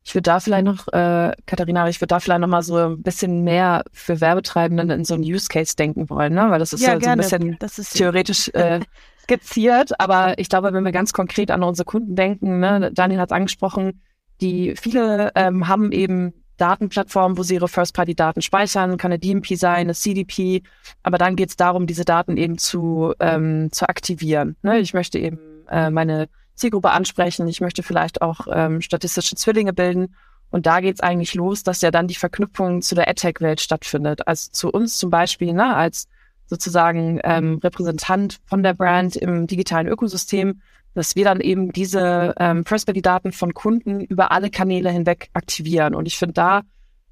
Ich 0.03 0.15
würde 0.15 0.23
da 0.23 0.41
vielleicht 0.41 0.65
noch, 0.65 0.89
äh, 0.89 1.33
Katharina, 1.45 1.89
ich 1.89 2.01
würde 2.01 2.09
da 2.09 2.21
vielleicht 2.21 2.41
noch 2.41 2.49
mal 2.49 2.63
so 2.63 2.77
ein 2.77 3.03
bisschen 3.03 3.45
mehr 3.45 3.85
für 3.93 4.21
Werbetreibenden 4.21 4.89
in 4.91 5.05
so 5.05 5.15
einen 5.15 5.25
Use 5.25 5.49
Case 5.49 5.77
denken 5.77 6.09
wollen, 6.09 6.33
ne? 6.33 6.51
Weil 6.51 6.59
das 6.59 6.73
ist 6.73 6.81
ja, 6.81 6.95
so, 6.95 7.01
so 7.01 7.11
ein 7.11 7.19
bisschen 7.19 7.59
theoretisch 7.93 8.49
äh, 8.55 8.81
skizziert, 9.23 10.01
aber 10.01 10.39
ich 10.39 10.49
glaube, 10.49 10.73
wenn 10.73 10.85
wir 10.85 10.93
ganz 10.93 11.13
konkret 11.13 11.51
an 11.51 11.63
unsere 11.63 11.85
Kunden 11.85 12.17
denken, 12.17 12.61
ne, 12.61 12.91
Daniel 12.95 13.21
hat 13.21 13.31
es 13.31 13.37
angesprochen, 13.37 14.01
die 14.41 14.75
viele 14.75 15.33
ähm, 15.35 15.69
haben 15.69 15.93
eben 15.93 16.33
Datenplattformen, 16.61 17.39
wo 17.39 17.43
sie 17.43 17.55
ihre 17.55 17.69
First-Party-Daten 17.69 18.43
speichern, 18.43 18.99
kann 18.99 19.13
eine 19.13 19.19
DMP 19.19 19.57
sein, 19.57 19.81
eine 19.81 19.95
CDP, 19.95 20.63
aber 21.03 21.19
dann 21.19 21.37
geht 21.37 21.51
es 21.51 21.57
darum, 21.57 21.87
diese 21.87 22.05
Daten 22.05 22.37
eben 22.37 22.59
zu, 22.59 23.15
ähm, 23.21 23.71
zu 23.73 23.89
aktivieren. 23.89 24.57
Ne? 24.63 24.79
Ich 24.79 24.95
möchte 24.95 25.19
eben 25.19 25.39
äh, 25.71 25.91
meine 25.91 26.29
Zielgruppe 26.55 26.91
ansprechen. 26.91 27.49
Ich 27.49 27.61
möchte 27.61 27.83
vielleicht 27.83 28.23
auch 28.23 28.47
ähm, 28.53 28.81
statistische 28.83 29.35
Zwillinge 29.35 29.73
bilden. 29.73 30.15
Und 30.51 30.67
da 30.67 30.81
geht's 30.81 31.01
eigentlich 31.01 31.35
los, 31.35 31.63
dass 31.63 31.81
ja 31.81 31.91
dann 31.91 32.09
die 32.09 32.15
Verknüpfung 32.15 32.83
zu 32.83 32.95
der 32.95 33.09
AdTech-Welt 33.09 33.61
stattfindet. 33.61 34.27
Also 34.27 34.51
zu 34.53 34.71
uns 34.71 34.99
zum 34.99 35.09
Beispiel, 35.11 35.53
ne, 35.53 35.75
als 35.75 36.09
sozusagen 36.47 37.21
ähm, 37.23 37.61
Repräsentant 37.63 38.41
von 38.45 38.63
der 38.63 38.75
Brand 38.75 39.17
im 39.17 39.47
digitalen 39.47 39.87
Ökosystem, 39.87 40.61
dass 40.95 41.17
wir 41.17 41.25
dann 41.25 41.41
eben 41.41 41.73
diese 41.73 42.35
ähm, 42.39 42.65
First-Party-Daten 42.65 43.33
von 43.33 43.55
Kunden 43.55 44.01
über 44.01 44.33
alle 44.33 44.51
Kanäle 44.51 44.91
hinweg 44.91 45.31
aktivieren. 45.33 45.95
Und 45.95 46.07
ich 46.07 46.19
finde, 46.19 46.35
da 46.35 46.63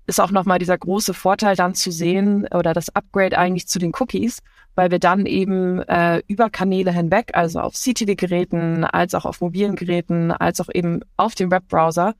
ist 0.06 0.20
auch 0.20 0.30
nochmal 0.30 0.58
dieser 0.58 0.76
große 0.76 1.14
Vorteil 1.14 1.54
dann 1.54 1.75
zu 1.75 1.92
sehen 1.92 2.47
oder 2.52 2.73
das 2.73 2.88
Upgrade 2.94 3.38
eigentlich 3.38 3.68
zu 3.68 3.78
den 3.78 3.92
Cookies, 3.99 4.38
weil 4.75 4.90
wir 4.90 4.99
dann 4.99 5.26
eben 5.26 5.80
äh, 5.82 6.23
über 6.26 6.50
Kanäle 6.50 6.92
hinweg, 6.92 7.32
also 7.35 7.61
auf 7.61 7.75
CTV-Geräten, 7.75 8.85
als 8.85 9.14
auch 9.14 9.26
auf 9.26 9.40
mobilen 9.40 9.76
Geräten, 9.76 10.32
als 10.32 10.61
auch 10.61 10.70
eben 10.73 11.00
auf 11.16 11.35
dem 11.35 11.50
Webbrowser, 11.50 12.14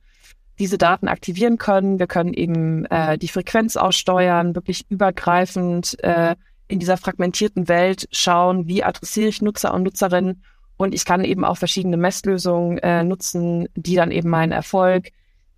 diese 0.59 0.77
Daten 0.77 1.07
aktivieren 1.07 1.57
können. 1.57 1.99
Wir 1.99 2.07
können 2.07 2.33
eben 2.33 2.85
äh, 2.85 3.17
die 3.17 3.27
Frequenz 3.27 3.75
aussteuern, 3.75 4.55
wirklich 4.55 4.85
übergreifend 4.89 5.97
äh, 6.03 6.35
in 6.67 6.79
dieser 6.79 6.97
fragmentierten 6.97 7.67
Welt 7.67 8.07
schauen, 8.11 8.67
wie 8.67 8.83
adressiere 8.83 9.29
ich 9.29 9.41
Nutzer 9.41 9.73
und 9.73 9.83
Nutzerinnen. 9.83 10.43
Und 10.79 10.95
ich 10.95 11.03
kann 11.03 11.25
eben 11.25 11.43
auch 11.43 11.57
verschiedene 11.57 11.97
Messlösungen 11.97 12.77
äh, 12.77 13.03
nutzen, 13.03 13.67
die 13.75 13.95
dann 13.95 14.11
eben 14.11 14.29
meinen 14.29 14.53
Erfolg 14.53 15.09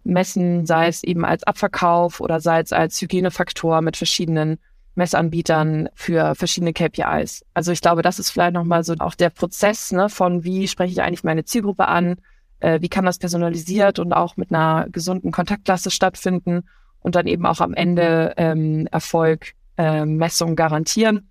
messen, 0.03 0.65
sei 0.65 0.87
es 0.87 1.03
eben 1.03 1.25
als 1.25 1.43
Abverkauf 1.43 2.21
oder 2.21 2.39
sei 2.39 2.59
es 2.59 2.73
als 2.73 2.99
Hygienefaktor 2.99 3.81
mit 3.81 3.97
verschiedenen 3.97 4.57
Messanbietern 4.95 5.89
für 5.93 6.33
verschiedene 6.33 6.73
KPIs. 6.73 7.45
Also 7.53 7.71
ich 7.71 7.81
glaube, 7.81 8.01
das 8.01 8.17
ist 8.17 8.31
vielleicht 8.31 8.55
nochmal 8.55 8.83
so 8.83 8.95
auch 8.97 9.13
der 9.13 9.29
Prozess 9.29 9.91
ne, 9.91 10.09
von, 10.09 10.43
wie 10.43 10.67
spreche 10.67 10.93
ich 10.93 11.03
eigentlich 11.03 11.23
meine 11.23 11.45
Zielgruppe 11.45 11.87
an, 11.87 12.15
äh, 12.59 12.81
wie 12.81 12.89
kann 12.89 13.05
das 13.05 13.19
personalisiert 13.19 13.99
und 13.99 14.13
auch 14.13 14.37
mit 14.37 14.51
einer 14.51 14.87
gesunden 14.89 15.31
Kontaktklasse 15.31 15.91
stattfinden 15.91 16.63
und 16.99 17.13
dann 17.13 17.27
eben 17.27 17.45
auch 17.45 17.61
am 17.61 17.75
Ende 17.75 18.33
ähm, 18.37 18.87
Erfolg 18.91 19.53
äh, 19.77 20.03
Messung 20.03 20.55
garantieren. 20.55 21.29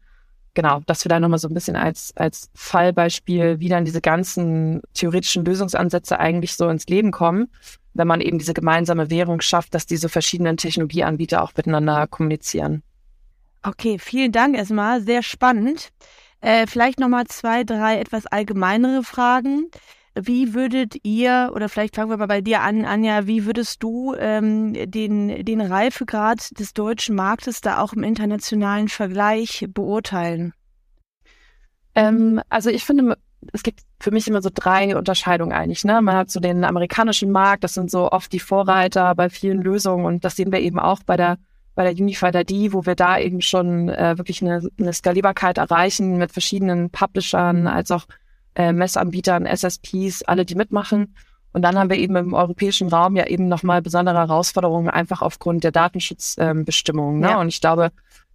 Genau, 0.55 0.81
dass 0.87 1.05
wir 1.05 1.09
da 1.09 1.21
nochmal 1.21 1.39
so 1.39 1.49
ein 1.49 1.55
bisschen 1.55 1.77
als, 1.77 2.13
als 2.17 2.51
Fallbeispiel, 2.55 3.61
wie 3.61 3.69
dann 3.69 3.85
diese 3.85 4.01
ganzen 4.01 4.83
theoretischen 4.95 5.45
Lösungsansätze 5.45 6.19
eigentlich 6.19 6.57
so 6.57 6.69
ins 6.69 6.87
Leben 6.87 7.13
kommen, 7.13 7.49
wenn 7.95 8.09
man 8.09 8.21
eben 8.21 8.39
diese 8.39 8.55
gemeinsame 8.55 9.11
Währung 9.11 9.41
schafft, 9.41 9.75
dass 9.75 9.87
diese 9.87 10.09
verschiedenen 10.09 10.57
Technologieanbieter 10.57 11.43
auch 11.43 11.53
miteinander 11.57 12.07
kommunizieren. 12.09 12.83
Okay, 13.63 13.99
vielen 13.99 14.33
Dank 14.33 14.57
erstmal, 14.57 15.03
sehr 15.03 15.23
spannend. 15.23 15.91
Äh, 16.41 16.67
vielleicht 16.67 16.99
nochmal 16.99 17.27
zwei, 17.27 17.65
drei 17.65 17.99
etwas 18.01 18.27
allgemeinere 18.27 19.05
Fragen. 19.05 19.71
Wie 20.15 20.55
würdet 20.55 20.97
ihr, 21.05 21.53
oder 21.55 21.69
vielleicht 21.69 21.95
fangen 21.95 22.11
wir 22.11 22.17
mal 22.17 22.27
bei 22.27 22.41
dir 22.41 22.63
an, 22.63 22.85
Anja, 22.85 23.27
wie 23.27 23.47
würdest 23.47 23.83
du 23.83 24.15
ähm, 24.19 24.75
den, 24.91 25.45
den 25.45 25.61
Reifegrad 25.61 26.59
des 26.59 26.75
deutschen 26.75 27.15
Marktes 27.15 27.61
da 27.61 27.81
auch 27.81 27.93
im 27.93 28.03
internationalen 28.03 28.89
Vergleich 28.89 29.67
beurteilen? 29.73 30.53
Ähm, 31.95 32.41
also 32.49 32.71
ich 32.71 32.85
finde, 32.85 33.17
es 33.53 33.63
gibt 33.63 33.81
für 34.01 34.11
mich 34.11 34.27
immer 34.27 34.43
so 34.43 34.51
drei 34.53 34.97
Unterscheidungen 34.97 35.53
eigentlich. 35.53 35.85
Ne? 35.85 36.03
Man 36.03 36.17
hat 36.17 36.31
so 36.31 36.41
den 36.41 36.65
amerikanischen 36.65 37.31
Markt, 37.31 37.63
das 37.63 37.75
sind 37.75 37.91
so 37.91 38.11
oft 38.11 38.33
die 38.33 38.41
Vorreiter 38.41 39.15
bei 39.15 39.31
vielen 39.31 39.63
Lösungen 39.63 40.05
und 40.05 40.25
das 40.25 40.37
sehen 40.37 40.51
wir 40.51 40.61
eben 40.61 40.79
auch 40.79 41.01
bei 41.05 41.17
der 41.17 41.39
bei 41.77 41.85
der 41.85 41.93
Unified 41.93 42.35
ID, 42.35 42.73
wo 42.73 42.85
wir 42.85 42.95
da 42.95 43.19
eben 43.19 43.41
schon 43.41 43.89
äh, 43.89 44.19
wirklich 44.19 44.43
eine, 44.43 44.61
eine 44.79 44.93
Skalierbarkeit 44.93 45.57
erreichen 45.57 46.19
mit 46.19 46.33
verschiedenen 46.33 46.91
Publishern 46.91 47.69
als 47.69 47.91
auch 47.91 48.07
äh, 48.55 48.73
Messanbietern, 48.73 49.47
SSPs, 49.47 50.23
alle, 50.23 50.45
die 50.45 50.55
mitmachen. 50.55 51.15
Und 51.53 51.63
dann 51.63 51.79
haben 51.79 51.91
wir 51.91 51.99
eben 51.99 52.17
im 52.17 52.35
europäischen 52.35 52.89
Raum 52.89 53.17
ja 53.17 53.27
eben 53.27 53.49
nochmal 53.49 53.83
besondere 53.83 54.19
Herausforderungen, 54.19 54.89
einfach 54.89 55.21
aufgrund 55.21 55.65
der 55.65 55.73
Datenschutzbestimmungen. 55.73 57.17
Ähm, 57.17 57.21
ne? 57.21 57.29
Ja. 57.29 57.41
Und 57.41 57.49
ich 57.49 57.61
glaube, 57.61 57.91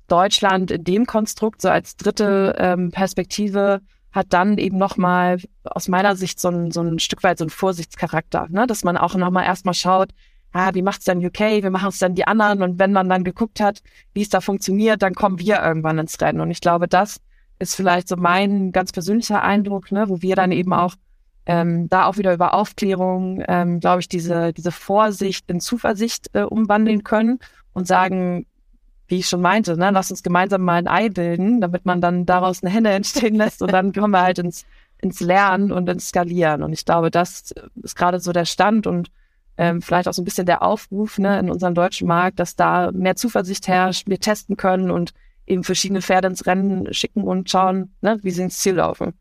Deutschland 0.07 0.71
in 0.71 0.83
dem 0.83 1.05
Konstrukt, 1.05 1.61
so 1.61 1.69
als 1.69 1.95
dritte 1.95 2.55
ähm, 2.57 2.91
Perspektive, 2.91 3.81
hat 4.11 4.27
dann 4.29 4.57
eben 4.57 4.77
nochmal 4.77 5.39
aus 5.63 5.87
meiner 5.87 6.15
Sicht 6.15 6.39
so 6.39 6.49
ein, 6.49 6.71
so 6.71 6.81
ein 6.81 6.99
Stück 6.99 7.23
weit 7.23 7.37
so 7.37 7.45
ein 7.45 7.49
Vorsichtscharakter, 7.49 8.47
ne? 8.49 8.65
dass 8.65 8.83
man 8.83 8.97
auch 8.97 9.15
nochmal 9.15 9.45
erstmal 9.45 9.73
schaut, 9.73 10.11
ah, 10.53 10.73
wie 10.73 10.81
macht's 10.81 11.03
dann 11.03 11.23
UK, 11.23 11.39
wie 11.63 11.69
machen 11.69 11.89
es 11.89 11.99
dann 11.99 12.15
die 12.15 12.25
anderen 12.25 12.61
und 12.61 12.79
wenn 12.79 12.93
man 12.93 13.09
dann 13.09 13.25
geguckt 13.25 13.59
hat, 13.59 13.81
wie 14.13 14.21
es 14.21 14.29
da 14.29 14.39
funktioniert, 14.39 15.01
dann 15.01 15.13
kommen 15.13 15.39
wir 15.39 15.61
irgendwann 15.61 15.99
ins 15.99 16.19
Rennen. 16.21 16.39
Und 16.39 16.49
ich 16.49 16.61
glaube, 16.61 16.87
das 16.87 17.19
ist 17.59 17.75
vielleicht 17.75 18.07
so 18.07 18.15
mein 18.17 18.71
ganz 18.71 18.91
persönlicher 18.91 19.41
Eindruck, 19.41 19.91
ne, 19.91 20.09
wo 20.09 20.21
wir 20.21 20.35
dann 20.35 20.51
eben 20.51 20.73
auch 20.73 20.95
ähm, 21.45 21.89
da 21.89 22.05
auch 22.05 22.17
wieder 22.17 22.33
über 22.33 22.53
Aufklärung, 22.53 23.43
ähm, 23.47 23.79
glaube 23.79 24.01
ich, 24.01 24.09
diese, 24.09 24.51
diese 24.51 24.71
Vorsicht 24.71 25.49
in 25.49 25.59
Zuversicht 25.59 26.29
äh, 26.33 26.41
umwandeln 26.41 27.03
können 27.03 27.39
und 27.73 27.87
sagen, 27.87 28.47
wie 29.07 29.19
ich 29.19 29.27
schon 29.27 29.41
meinte, 29.41 29.77
ne, 29.77 29.91
lass 29.91 30.09
uns 30.09 30.23
gemeinsam 30.23 30.61
mal 30.63 30.77
ein 30.77 30.87
Ei 30.87 31.09
bilden, 31.09 31.61
damit 31.61 31.85
man 31.85 32.01
dann 32.01 32.25
daraus 32.25 32.63
eine 32.63 32.73
Henne 32.73 32.89
entstehen 32.91 33.35
lässt 33.35 33.61
und 33.61 33.71
dann 33.71 33.93
kommen 33.93 34.11
wir 34.11 34.21
halt 34.21 34.39
ins, 34.39 34.65
ins 34.99 35.19
Lernen 35.19 35.71
und 35.71 35.87
ins 35.87 36.09
Skalieren. 36.09 36.63
Und 36.63 36.73
ich 36.73 36.85
glaube, 36.85 37.11
das 37.11 37.53
ist 37.83 37.95
gerade 37.95 38.19
so 38.19 38.31
der 38.31 38.45
Stand 38.45 38.87
und 38.87 39.11
ähm, 39.57 39.81
vielleicht 39.81 40.07
auch 40.07 40.13
so 40.13 40.21
ein 40.21 40.25
bisschen 40.25 40.47
der 40.47 40.63
Aufruf 40.63 41.19
ne, 41.19 41.39
in 41.39 41.49
unserem 41.49 41.75
deutschen 41.75 42.07
Markt, 42.07 42.39
dass 42.39 42.55
da 42.55 42.91
mehr 42.91 43.15
Zuversicht 43.15 43.67
herrscht, 43.67 44.07
wir 44.07 44.19
testen 44.19 44.57
können 44.57 44.89
und 44.89 45.13
eben 45.47 45.63
verschiedene 45.63 46.01
Pferde 46.01 46.27
ins 46.27 46.45
Rennen 46.45 46.93
schicken 46.93 47.23
und 47.23 47.49
schauen, 47.49 47.95
ne, 48.01 48.19
wie 48.21 48.31
sie 48.31 48.43
ins 48.43 48.57
Ziel 48.57 48.75
laufen. 48.75 49.13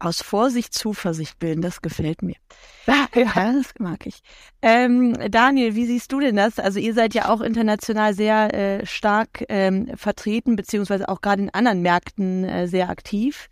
Aus 0.00 0.22
Vorsicht 0.22 0.74
Zuversicht 0.74 1.40
bilden, 1.40 1.60
das 1.60 1.82
gefällt 1.82 2.22
mir. 2.22 2.36
Ja, 2.86 3.06
ja 3.14 3.52
das 3.52 3.74
mag 3.78 4.06
ich. 4.06 4.22
Ähm, 4.62 5.14
Daniel, 5.30 5.74
wie 5.74 5.84
siehst 5.84 6.10
du 6.10 6.20
denn 6.20 6.36
das? 6.36 6.58
Also 6.58 6.78
ihr 6.78 6.94
seid 6.94 7.12
ja 7.12 7.28
auch 7.28 7.42
international 7.42 8.14
sehr 8.14 8.54
äh, 8.54 8.86
stark 8.86 9.44
ähm, 9.50 9.94
vertreten, 9.94 10.56
beziehungsweise 10.56 11.08
auch 11.10 11.20
gerade 11.20 11.42
in 11.42 11.50
anderen 11.50 11.82
Märkten 11.82 12.44
äh, 12.44 12.66
sehr 12.66 12.88
aktiv. 12.88 13.50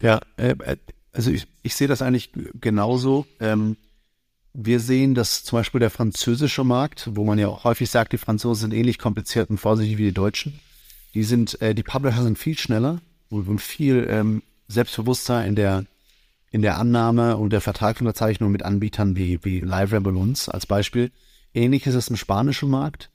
Ja, 0.00 0.20
äh, 0.38 0.54
äh 0.64 0.76
also 1.12 1.30
ich, 1.30 1.46
ich 1.62 1.74
sehe 1.74 1.88
das 1.88 2.00
eigentlich 2.00 2.32
genauso. 2.54 3.26
Ähm, 3.38 3.76
wir 4.54 4.80
sehen, 4.80 5.14
dass 5.14 5.44
zum 5.44 5.58
Beispiel 5.58 5.80
der 5.80 5.90
französische 5.90 6.64
Markt, 6.64 7.08
wo 7.12 7.24
man 7.24 7.38
ja 7.38 7.48
auch 7.48 7.64
häufig 7.64 7.88
sagt, 7.90 8.12
die 8.12 8.18
Franzosen 8.18 8.70
sind 8.70 8.78
ähnlich 8.78 8.98
kompliziert 8.98 9.50
und 9.50 9.58
vorsichtig 9.58 9.98
wie 9.98 10.04
die 10.04 10.12
Deutschen, 10.12 10.60
die 11.14 11.24
sind, 11.24 11.60
äh, 11.62 11.74
die 11.74 11.82
Publisher 11.82 12.22
sind 12.22 12.38
viel 12.38 12.58
schneller 12.58 13.00
und 13.30 13.60
viel 13.60 14.06
ähm, 14.10 14.42
selbstbewusster 14.68 15.44
in 15.44 15.56
der 15.56 15.84
in 16.50 16.60
der 16.60 16.78
Annahme 16.78 17.38
und 17.38 17.50
der 17.50 17.62
Vertragsunterzeichnung 17.62 18.52
mit 18.52 18.62
Anbietern 18.62 19.16
wie, 19.16 19.42
wie 19.42 19.60
LiveRamp 19.60 20.06
und 20.06 20.18
uns 20.18 20.50
als 20.50 20.66
Beispiel. 20.66 21.10
Ähnlich 21.54 21.86
ist 21.86 21.94
es 21.94 22.08
im 22.08 22.16
spanischen 22.16 22.68
Markt. 22.68 23.08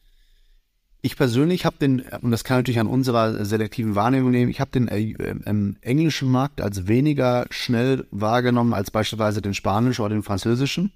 Ich 1.04 1.16
persönlich 1.16 1.64
habe 1.64 1.78
den, 1.80 2.02
und 2.22 2.32
das 2.32 2.44
kann 2.44 2.58
natürlich 2.58 2.80
an 2.80 2.88
unserer 2.88 3.46
selektiven 3.46 3.94
Wahrnehmung 3.94 4.32
nehmen, 4.32 4.50
ich 4.50 4.60
habe 4.60 4.72
den 4.72 4.88
äh, 4.88 5.12
äh, 5.12 5.74
englischen 5.82 6.32
Markt 6.32 6.62
als 6.62 6.88
weniger 6.88 7.46
schnell 7.52 8.08
wahrgenommen 8.10 8.74
als 8.74 8.90
beispielsweise 8.90 9.44
den 9.44 9.54
spanischen 9.54 10.02
oder 10.02 10.16
den 10.16 10.24
französischen 10.24 10.92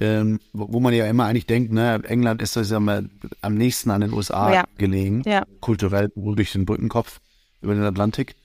ähm, 0.00 0.40
wo, 0.52 0.80
man 0.80 0.94
ja 0.94 1.06
immer 1.06 1.26
eigentlich 1.26 1.46
denkt, 1.46 1.72
ne, 1.72 2.00
England 2.04 2.40
ist 2.40 2.56
das 2.56 2.70
ja 2.70 2.78
mal 2.78 3.08
am 3.42 3.54
nächsten 3.54 3.90
an 3.90 4.00
den 4.00 4.12
USA 4.12 4.52
ja. 4.52 4.64
gelegen, 4.76 5.22
ja. 5.26 5.44
kulturell 5.60 6.10
wohl 6.14 6.36
durch 6.36 6.52
den 6.52 6.66
Brückenkopf 6.66 7.20
über 7.60 7.74
den 7.74 7.82
Atlantik. 7.82 8.36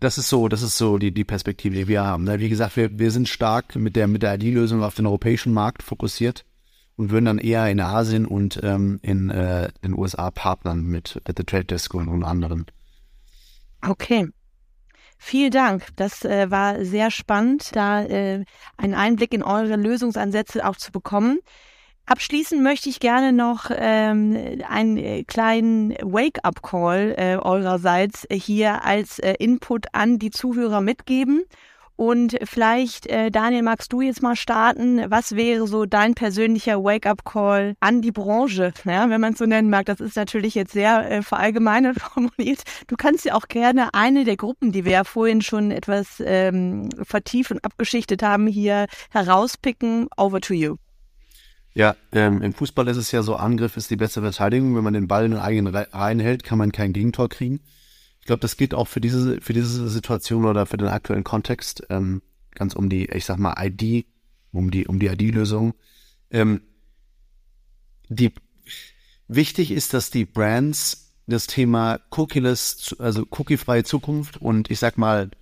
Das 0.00 0.18
ist 0.18 0.28
so, 0.28 0.48
das 0.48 0.62
ist 0.62 0.78
so 0.78 0.98
die, 0.98 1.12
die 1.12 1.24
Perspektive, 1.24 1.76
die 1.76 1.88
wir 1.88 2.02
haben. 2.02 2.24
Ne? 2.24 2.40
Wie 2.40 2.48
gesagt, 2.48 2.76
wir, 2.76 2.98
wir 2.98 3.10
sind 3.10 3.28
stark 3.28 3.76
mit 3.76 3.94
der, 3.94 4.08
mit 4.08 4.22
der 4.22 4.34
ID-Lösung 4.34 4.82
auf 4.82 4.94
den 4.94 5.06
europäischen 5.06 5.52
Markt 5.52 5.82
fokussiert 5.82 6.44
und 6.96 7.10
würden 7.10 7.26
dann 7.26 7.38
eher 7.38 7.70
in 7.70 7.80
Asien 7.80 8.26
und 8.26 8.60
ähm, 8.62 8.98
in 9.02 9.30
äh, 9.30 9.70
den 9.84 9.96
USA 9.96 10.30
partnern 10.30 10.82
mit 10.82 11.20
The 11.26 11.44
Trade 11.44 11.66
Desk 11.66 11.92
und, 11.94 12.08
und 12.08 12.24
anderen. 12.24 12.66
Okay. 13.86 14.28
Vielen 15.24 15.52
Dank. 15.52 15.86
Das 15.94 16.24
äh, 16.24 16.50
war 16.50 16.84
sehr 16.84 17.12
spannend, 17.12 17.76
da 17.76 18.02
äh, 18.02 18.44
einen 18.76 18.94
Einblick 18.94 19.32
in 19.32 19.44
eure 19.44 19.76
Lösungsansätze 19.76 20.66
auch 20.66 20.74
zu 20.74 20.90
bekommen. 20.90 21.38
Abschließend 22.06 22.60
möchte 22.60 22.88
ich 22.88 22.98
gerne 22.98 23.32
noch 23.32 23.70
ähm, 23.72 24.60
einen 24.68 24.96
äh, 24.96 25.22
kleinen 25.22 25.92
Wake-up-Call 25.92 27.14
äh, 27.16 27.36
eurerseits 27.36 28.26
hier 28.32 28.84
als 28.84 29.20
äh, 29.20 29.34
Input 29.38 29.86
an 29.92 30.18
die 30.18 30.32
Zuhörer 30.32 30.80
mitgeben. 30.80 31.44
Und 32.02 32.36
vielleicht, 32.42 33.06
äh, 33.06 33.30
Daniel, 33.30 33.62
magst 33.62 33.92
du 33.92 34.00
jetzt 34.00 34.24
mal 34.24 34.34
starten? 34.34 35.08
Was 35.08 35.36
wäre 35.36 35.68
so 35.68 35.86
dein 35.86 36.14
persönlicher 36.14 36.82
Wake-up-Call 36.82 37.76
an 37.78 38.02
die 38.02 38.10
Branche, 38.10 38.72
ja, 38.84 39.08
wenn 39.08 39.20
man 39.20 39.34
es 39.34 39.38
so 39.38 39.46
nennen 39.46 39.70
mag? 39.70 39.86
Das 39.86 40.00
ist 40.00 40.16
natürlich 40.16 40.56
jetzt 40.56 40.72
sehr 40.72 41.08
äh, 41.08 41.22
verallgemeinert 41.22 42.00
formuliert. 42.00 42.62
Du 42.88 42.96
kannst 42.96 43.24
ja 43.24 43.34
auch 43.34 43.46
gerne 43.46 43.94
eine 43.94 44.24
der 44.24 44.36
Gruppen, 44.36 44.72
die 44.72 44.84
wir 44.84 44.90
ja 44.90 45.04
vorhin 45.04 45.42
schon 45.42 45.70
etwas 45.70 46.20
ähm, 46.26 46.88
vertieft 47.04 47.52
und 47.52 47.64
abgeschichtet 47.64 48.24
haben, 48.24 48.48
hier 48.48 48.86
herauspicken. 49.12 50.08
Over 50.16 50.40
to 50.40 50.54
you. 50.54 50.78
Ja, 51.72 51.94
ähm, 52.10 52.42
im 52.42 52.52
Fußball 52.52 52.88
ist 52.88 52.96
es 52.96 53.12
ja 53.12 53.22
so, 53.22 53.36
Angriff 53.36 53.76
ist 53.76 53.92
die 53.92 53.96
beste 53.96 54.22
Verteidigung. 54.22 54.74
Wenn 54.74 54.82
man 54.82 54.94
den 54.94 55.06
Ball 55.06 55.24
in 55.24 55.30
den 55.30 55.40
eigenen 55.40 55.72
Reihen 55.72 56.18
hält, 56.18 56.42
kann 56.42 56.58
man 56.58 56.72
kein 56.72 56.92
Gegentor 56.92 57.28
kriegen. 57.28 57.60
Ich 58.22 58.26
glaube, 58.26 58.40
das 58.40 58.56
geht 58.56 58.72
auch 58.72 58.86
für 58.86 59.00
diese, 59.00 59.40
für 59.40 59.52
diese 59.52 59.88
Situation 59.88 60.44
oder 60.44 60.64
für 60.64 60.76
den 60.76 60.86
aktuellen 60.86 61.24
Kontext, 61.24 61.82
ähm, 61.90 62.22
ganz 62.52 62.74
um 62.74 62.88
die, 62.88 63.06
ich 63.06 63.24
sag 63.24 63.38
mal, 63.38 63.56
ID, 63.58 64.06
um 64.52 64.70
die, 64.70 64.86
um 64.86 65.00
die 65.00 65.08
ID-Lösung. 65.08 65.74
Ähm, 66.30 66.60
die 68.08 68.32
wichtig 69.26 69.72
ist, 69.72 69.92
dass 69.92 70.10
die 70.10 70.24
Brands 70.24 71.16
das 71.26 71.48
Thema 71.48 71.98
Cookieless, 72.10 72.94
also 73.00 73.26
cookiefreie 73.28 73.82
Zukunft 73.82 74.36
und 74.36 74.70
ich 74.70 74.78
sag 74.78 74.98
mal 74.98 75.32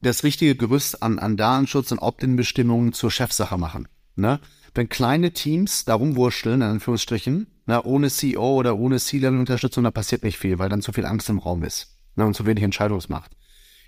das 0.00 0.24
richtige 0.24 0.56
Gerüst 0.56 1.02
an, 1.02 1.18
an 1.18 1.36
Datenschutz 1.36 1.92
und 1.92 1.98
Opt-in-Bestimmungen 1.98 2.94
zur 2.94 3.10
Chefsache 3.10 3.58
machen. 3.58 3.86
Ne? 4.16 4.40
Wenn 4.74 4.88
kleine 4.88 5.32
Teams 5.32 5.84
da 5.84 5.94
rumwurschteln, 5.94 6.62
in 6.62 6.68
Anführungsstrichen, 6.68 7.48
ne, 7.66 7.82
ohne 7.82 8.10
CEO 8.10 8.54
oder 8.54 8.76
ohne 8.76 8.98
C-Level-Unterstützung, 8.98 9.84
da 9.84 9.90
passiert 9.90 10.22
nicht 10.22 10.38
viel, 10.38 10.58
weil 10.58 10.68
dann 10.68 10.82
zu 10.82 10.92
viel 10.92 11.06
Angst 11.06 11.28
im 11.28 11.38
Raum 11.38 11.62
ist 11.62 11.96
ne, 12.16 12.24
und 12.26 12.34
zu 12.34 12.46
wenig 12.46 12.64
Entscheidungsmacht. 12.64 13.32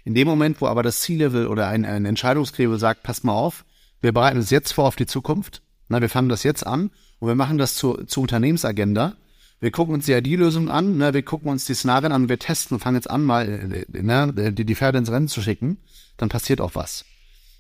In 0.05 0.15
dem 0.15 0.29
Moment, 0.29 0.61
wo 0.61 0.67
aber 0.67 0.83
das 0.83 1.01
C-Level 1.01 1.49
oder 1.49 1.69
ein, 1.69 1.85
ein 1.85 2.05
Entscheidungsgremium 2.05 2.79
sagt, 2.79 3.03
pass 3.03 3.25
mal 3.25 3.33
auf, 3.33 3.65
wir 4.01 4.13
bereiten 4.13 4.39
uns 4.39 4.51
jetzt 4.51 4.73
vor 4.73 4.87
auf 4.87 4.97
die 4.97 5.07
Zukunft, 5.07 5.63
na, 5.89 6.01
wir 6.01 6.09
fangen 6.09 6.29
das 6.29 6.43
jetzt 6.43 6.67
an 6.67 6.91
und 7.19 7.29
wir 7.29 7.35
machen 7.35 7.59
das 7.59 7.75
zur, 7.75 8.07
zur 8.07 8.23
Unternehmensagenda. 8.23 9.17
Wir 9.59 9.71
gucken 9.71 9.95
uns 9.95 10.07
die 10.07 10.13
ID-Lösung 10.13 10.69
an, 10.69 10.99
ne, 10.99 11.15
wir 11.15 11.23
gucken 11.23 11.51
uns 11.51 11.65
die 11.65 11.75
Szenarien 11.75 12.13
an, 12.13 12.29
wir 12.29 12.39
testen 12.39 12.77
und 12.77 12.81
fangen 12.81 12.97
jetzt 12.97 13.11
an, 13.11 13.25
mal 13.25 13.49
äh, 13.49 14.03
ne, 14.03 14.53
die, 14.53 14.65
die 14.65 14.75
Pferde 14.75 14.99
ins 14.99 15.11
Rennen 15.11 15.29
zu 15.29 15.43
schicken, 15.43 15.79
dann 16.19 16.29
passiert 16.29 16.61
auch 16.61 16.75
was. 16.75 17.05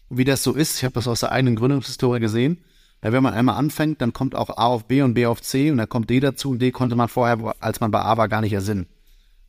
Und 0.09 0.19
wie 0.19 0.25
das 0.25 0.43
so 0.43 0.53
ist, 0.53 0.77
ich 0.77 0.85
habe 0.85 0.95
das 0.95 1.09
aus 1.09 1.21
der 1.21 1.33
eigenen 1.33 1.57
Gründungshistorie 1.57 2.21
gesehen, 2.21 2.59
ja, 3.03 3.13
wenn 3.13 3.23
man 3.23 3.35
einmal 3.35 3.57
anfängt, 3.57 4.01
dann 4.01 4.13
kommt 4.13 4.35
auch 4.35 4.51
A 4.51 4.67
auf 4.67 4.87
B 4.87 5.03
und 5.03 5.15
B 5.15 5.27
auf 5.27 5.43
C 5.43 5.71
und 5.71 5.79
dann 5.79 5.89
kommt 5.89 6.11
D 6.11 6.21
dazu 6.21 6.51
und 6.51 6.61
D 6.61 6.71
konnte 6.71 6.97
man 6.97 7.09
vorher, 7.09 7.55
als 7.61 7.81
man 7.81 7.91
bei 7.91 8.01
A 8.01 8.17
war, 8.17 8.29
gar 8.29 8.41
nicht 8.41 8.53
ersinnen. 8.53 8.87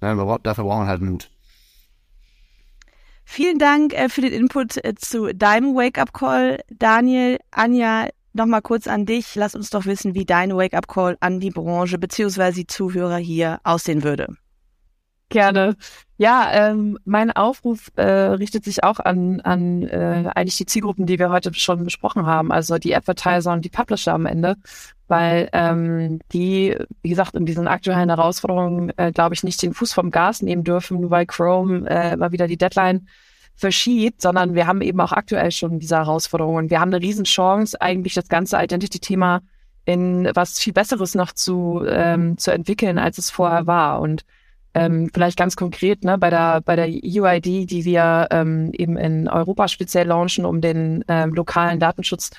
Ja, 0.02 0.14
dafür 0.38 0.64
braucht 0.64 0.80
man 0.80 0.88
halt 0.88 1.02
Mut. 1.02 1.32
Vielen 3.30 3.60
Dank 3.60 3.94
äh, 3.94 4.10
für 4.10 4.22
den 4.22 4.32
Input 4.32 4.78
äh, 4.86 4.96
zu 4.96 5.34
deinem 5.34 5.76
Wake-up-Call. 5.76 6.62
Daniel, 6.70 7.40
Anja, 7.52 8.08
nochmal 8.34 8.62
kurz 8.62 8.88
an 8.88 9.06
dich. 9.06 9.36
Lass 9.36 9.54
uns 9.54 9.70
doch 9.70 9.86
wissen, 9.86 10.16
wie 10.16 10.26
dein 10.26 10.56
Wake-up-Call 10.56 11.18
an 11.20 11.40
die 11.40 11.50
Branche 11.50 11.98
bzw. 11.98 12.52
die 12.54 12.68
Zuhörer 12.68 13.18
hier 13.18 13.60
aussehen 13.64 14.04
würde. 14.04 14.38
Gerne. 15.30 15.76
Ja, 16.18 16.50
ähm, 16.54 16.98
mein 17.06 17.32
Aufruf 17.32 17.92
äh, 17.96 18.04
richtet 18.04 18.64
sich 18.64 18.84
auch 18.84 19.00
an, 19.00 19.42
an 19.42 19.84
äh, 19.84 20.32
eigentlich 20.34 20.58
die 20.58 20.66
Zielgruppen, 20.66 21.06
die 21.06 21.20
wir 21.20 21.30
heute 21.30 21.54
schon 21.54 21.84
besprochen 21.84 22.26
haben, 22.26 22.52
also 22.52 22.78
die 22.78 22.96
Advertiser 22.96 23.52
und 23.52 23.66
die 23.66 23.70
Publisher 23.70 24.14
am 24.14 24.26
Ende, 24.26 24.56
weil 25.08 25.50
ähm, 25.54 26.20
die, 26.32 26.76
wie 27.02 27.10
gesagt, 27.10 27.36
in 27.36 27.46
diesen 27.46 27.68
aktuellen 27.68 28.10
Herausforderungen, 28.10 28.92
äh, 28.98 29.12
glaube 29.12 29.36
ich, 29.36 29.44
nicht 29.44 29.62
den 29.62 29.74
Fuß 29.74 29.94
vom 29.94 30.10
Gas 30.10 30.42
nehmen 30.42 30.64
dürfen, 30.64 31.02
nur 31.02 31.12
weil 31.12 31.26
Chrome 31.26 31.88
äh, 31.90 32.16
mal 32.16 32.32
wieder 32.32 32.48
die 32.48 32.58
Deadline 32.58 33.08
verschiebt, 33.56 34.22
sondern 34.22 34.56
wir 34.56 34.66
haben 34.66 34.82
eben 34.82 35.02
auch 35.02 35.12
aktuell 35.12 35.52
schon 35.52 35.80
diese 35.80 35.98
Herausforderungen. 35.98 36.70
Wir 36.70 36.80
haben 36.80 36.94
eine 36.94 37.04
Riesenchance, 37.04 37.80
eigentlich 37.82 38.14
das 38.14 38.30
ganze 38.30 38.58
Identity-Thema 38.58 39.42
in 39.86 40.30
was 40.34 40.60
viel 40.60 40.74
Besseres 40.74 41.16
noch 41.16 41.32
zu, 41.32 41.84
ähm, 41.88 42.38
zu 42.38 42.52
entwickeln, 42.52 42.98
als 42.98 43.18
es 43.18 43.30
vorher 43.30 43.68
war. 43.68 44.02
Und 44.02 44.26
ähm, 44.74 45.10
vielleicht 45.14 45.38
ganz 45.38 45.56
konkret, 45.56 46.04
ne, 46.04 46.18
bei 46.18 46.30
der, 46.30 46.62
bei 46.62 46.76
der 46.76 46.88
UID, 46.88 47.46
die 47.46 47.86
wir 47.86 48.28
ähm, 48.32 48.72
eben 48.74 48.98
in 48.98 49.28
Europa 49.28 49.68
speziell 49.68 50.08
launchen, 50.08 50.46
um 50.46 50.62
den 50.62 51.04
ähm, 51.08 51.34
lokalen 51.34 51.80
Datenschutz 51.80 52.32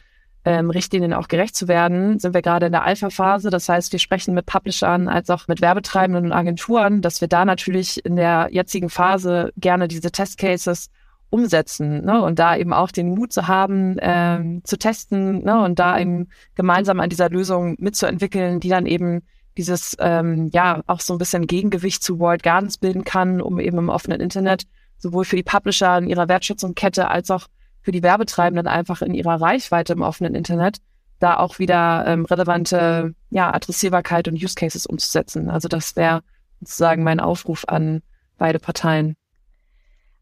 ähm, 0.44 0.70
Richtlinien 0.70 1.12
auch 1.12 1.28
gerecht 1.28 1.56
zu 1.56 1.68
werden, 1.68 2.18
sind 2.18 2.32
wir 2.32 2.42
gerade 2.42 2.66
in 2.66 2.72
der 2.72 2.84
Alpha-Phase. 2.84 3.50
Das 3.50 3.68
heißt, 3.68 3.92
wir 3.92 3.98
sprechen 3.98 4.34
mit 4.34 4.46
Publishern 4.46 5.08
als 5.08 5.30
auch 5.30 5.48
mit 5.48 5.60
Werbetreibenden 5.60 6.26
und 6.26 6.32
Agenturen, 6.32 7.02
dass 7.02 7.20
wir 7.20 7.28
da 7.28 7.44
natürlich 7.44 8.04
in 8.04 8.16
der 8.16 8.48
jetzigen 8.50 8.88
Phase 8.88 9.52
gerne 9.56 9.88
diese 9.88 10.10
Testcases 10.10 10.90
umsetzen 11.30 12.04
ne? 12.04 12.22
und 12.22 12.38
da 12.38 12.56
eben 12.56 12.72
auch 12.72 12.90
den 12.90 13.10
Mut 13.10 13.32
zu 13.32 13.48
haben, 13.48 13.96
ähm, 14.00 14.62
zu 14.64 14.78
testen 14.78 15.44
ne? 15.44 15.62
und 15.62 15.78
da 15.78 15.98
eben 15.98 16.28
gemeinsam 16.54 17.00
an 17.00 17.10
dieser 17.10 17.28
Lösung 17.28 17.76
mitzuentwickeln, 17.78 18.60
die 18.60 18.70
dann 18.70 18.86
eben 18.86 19.22
dieses 19.58 19.96
ähm, 19.98 20.48
ja 20.52 20.82
auch 20.86 21.00
so 21.00 21.12
ein 21.12 21.18
bisschen 21.18 21.46
Gegengewicht 21.46 22.02
zu 22.02 22.18
World 22.18 22.42
Gardens 22.42 22.78
bilden 22.78 23.04
kann, 23.04 23.42
um 23.42 23.58
eben 23.58 23.76
im 23.76 23.88
offenen 23.90 24.20
Internet 24.20 24.62
sowohl 24.96 25.24
für 25.24 25.36
die 25.36 25.42
Publisher 25.42 25.98
in 25.98 26.08
ihrer 26.08 26.28
Wertschöpfungskette 26.28 27.08
als 27.08 27.30
auch 27.30 27.46
für 27.82 27.92
die 27.92 28.02
Werbetreibenden 28.02 28.66
einfach 28.66 29.02
in 29.02 29.14
ihrer 29.14 29.40
Reichweite 29.40 29.92
im 29.92 30.02
offenen 30.02 30.34
Internet 30.34 30.78
da 31.18 31.36
auch 31.36 31.58
wieder 31.58 32.04
ähm, 32.06 32.24
relevante 32.24 33.14
ja, 33.30 33.52
Adressierbarkeit 33.52 34.28
und 34.28 34.34
Use 34.34 34.54
Cases 34.54 34.86
umzusetzen. 34.86 35.50
Also 35.50 35.66
das 35.66 35.96
wäre 35.96 36.22
sozusagen 36.60 37.02
mein 37.02 37.18
Aufruf 37.18 37.64
an 37.66 38.02
beide 38.36 38.60
Parteien. 38.60 39.16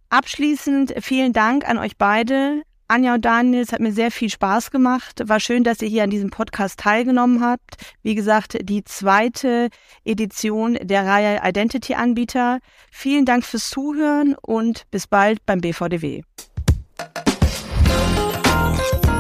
Abschließend 0.09 0.95
vielen 1.01 1.33
Dank 1.33 1.69
an 1.69 1.77
euch 1.77 1.99
beide. 1.99 2.63
Anja 2.89 3.15
und 3.15 3.25
Daniel, 3.25 3.63
es 3.63 3.73
hat 3.73 3.81
mir 3.81 3.93
sehr 3.93 4.13
viel 4.13 4.31
Spaß 4.31 4.71
gemacht. 4.71 5.23
War 5.27 5.41
schön, 5.41 5.65
dass 5.65 5.83
ihr 5.83 5.89
hier 5.89 6.05
an 6.05 6.11
diesem 6.11 6.31
Podcast 6.31 6.79
teilgenommen 6.79 7.43
habt. 7.43 7.77
Wie 8.03 8.15
gesagt, 8.15 8.59
die 8.63 8.85
zweite 8.85 9.71
Edition 10.05 10.79
der 10.81 11.05
Reihe 11.05 11.41
Identity 11.43 11.95
Anbieter. 11.95 12.61
Vielen 12.93 13.25
Dank 13.25 13.45
fürs 13.45 13.71
Zuhören 13.71 14.37
und 14.41 14.85
bis 14.93 15.09
bald 15.09 15.45
beim 15.47 15.61
BVDW. 15.61 16.23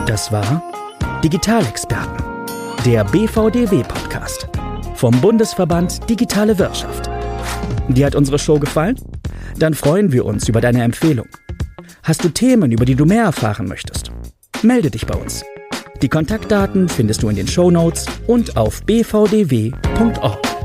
Das 0.06 0.30
war 0.30 0.62
Digitalexperten, 1.24 2.24
der 2.84 3.02
BVDW 3.04 3.82
Podcast 3.82 4.48
vom 4.94 5.20
Bundesverband 5.20 6.08
Digitale 6.08 6.56
Wirtschaft. 6.58 7.10
Dir 7.88 8.06
hat 8.06 8.14
unsere 8.14 8.38
Show 8.38 8.60
gefallen? 8.60 8.96
Dann 9.58 9.74
freuen 9.74 10.12
wir 10.12 10.24
uns 10.24 10.48
über 10.48 10.60
deine 10.60 10.84
Empfehlung. 10.84 11.26
Hast 12.06 12.22
du 12.22 12.28
Themen, 12.28 12.70
über 12.70 12.84
die 12.84 12.94
du 12.94 13.04
mehr 13.04 13.24
erfahren 13.24 13.66
möchtest? 13.66 14.12
Melde 14.62 14.92
dich 14.92 15.06
bei 15.06 15.16
uns. 15.16 15.44
Die 16.00 16.08
Kontaktdaten 16.08 16.88
findest 16.88 17.24
du 17.24 17.28
in 17.28 17.34
den 17.34 17.48
Show 17.48 17.68
Notes 17.68 18.06
und 18.28 18.56
auf 18.56 18.80
bvdw.org. 18.84 20.55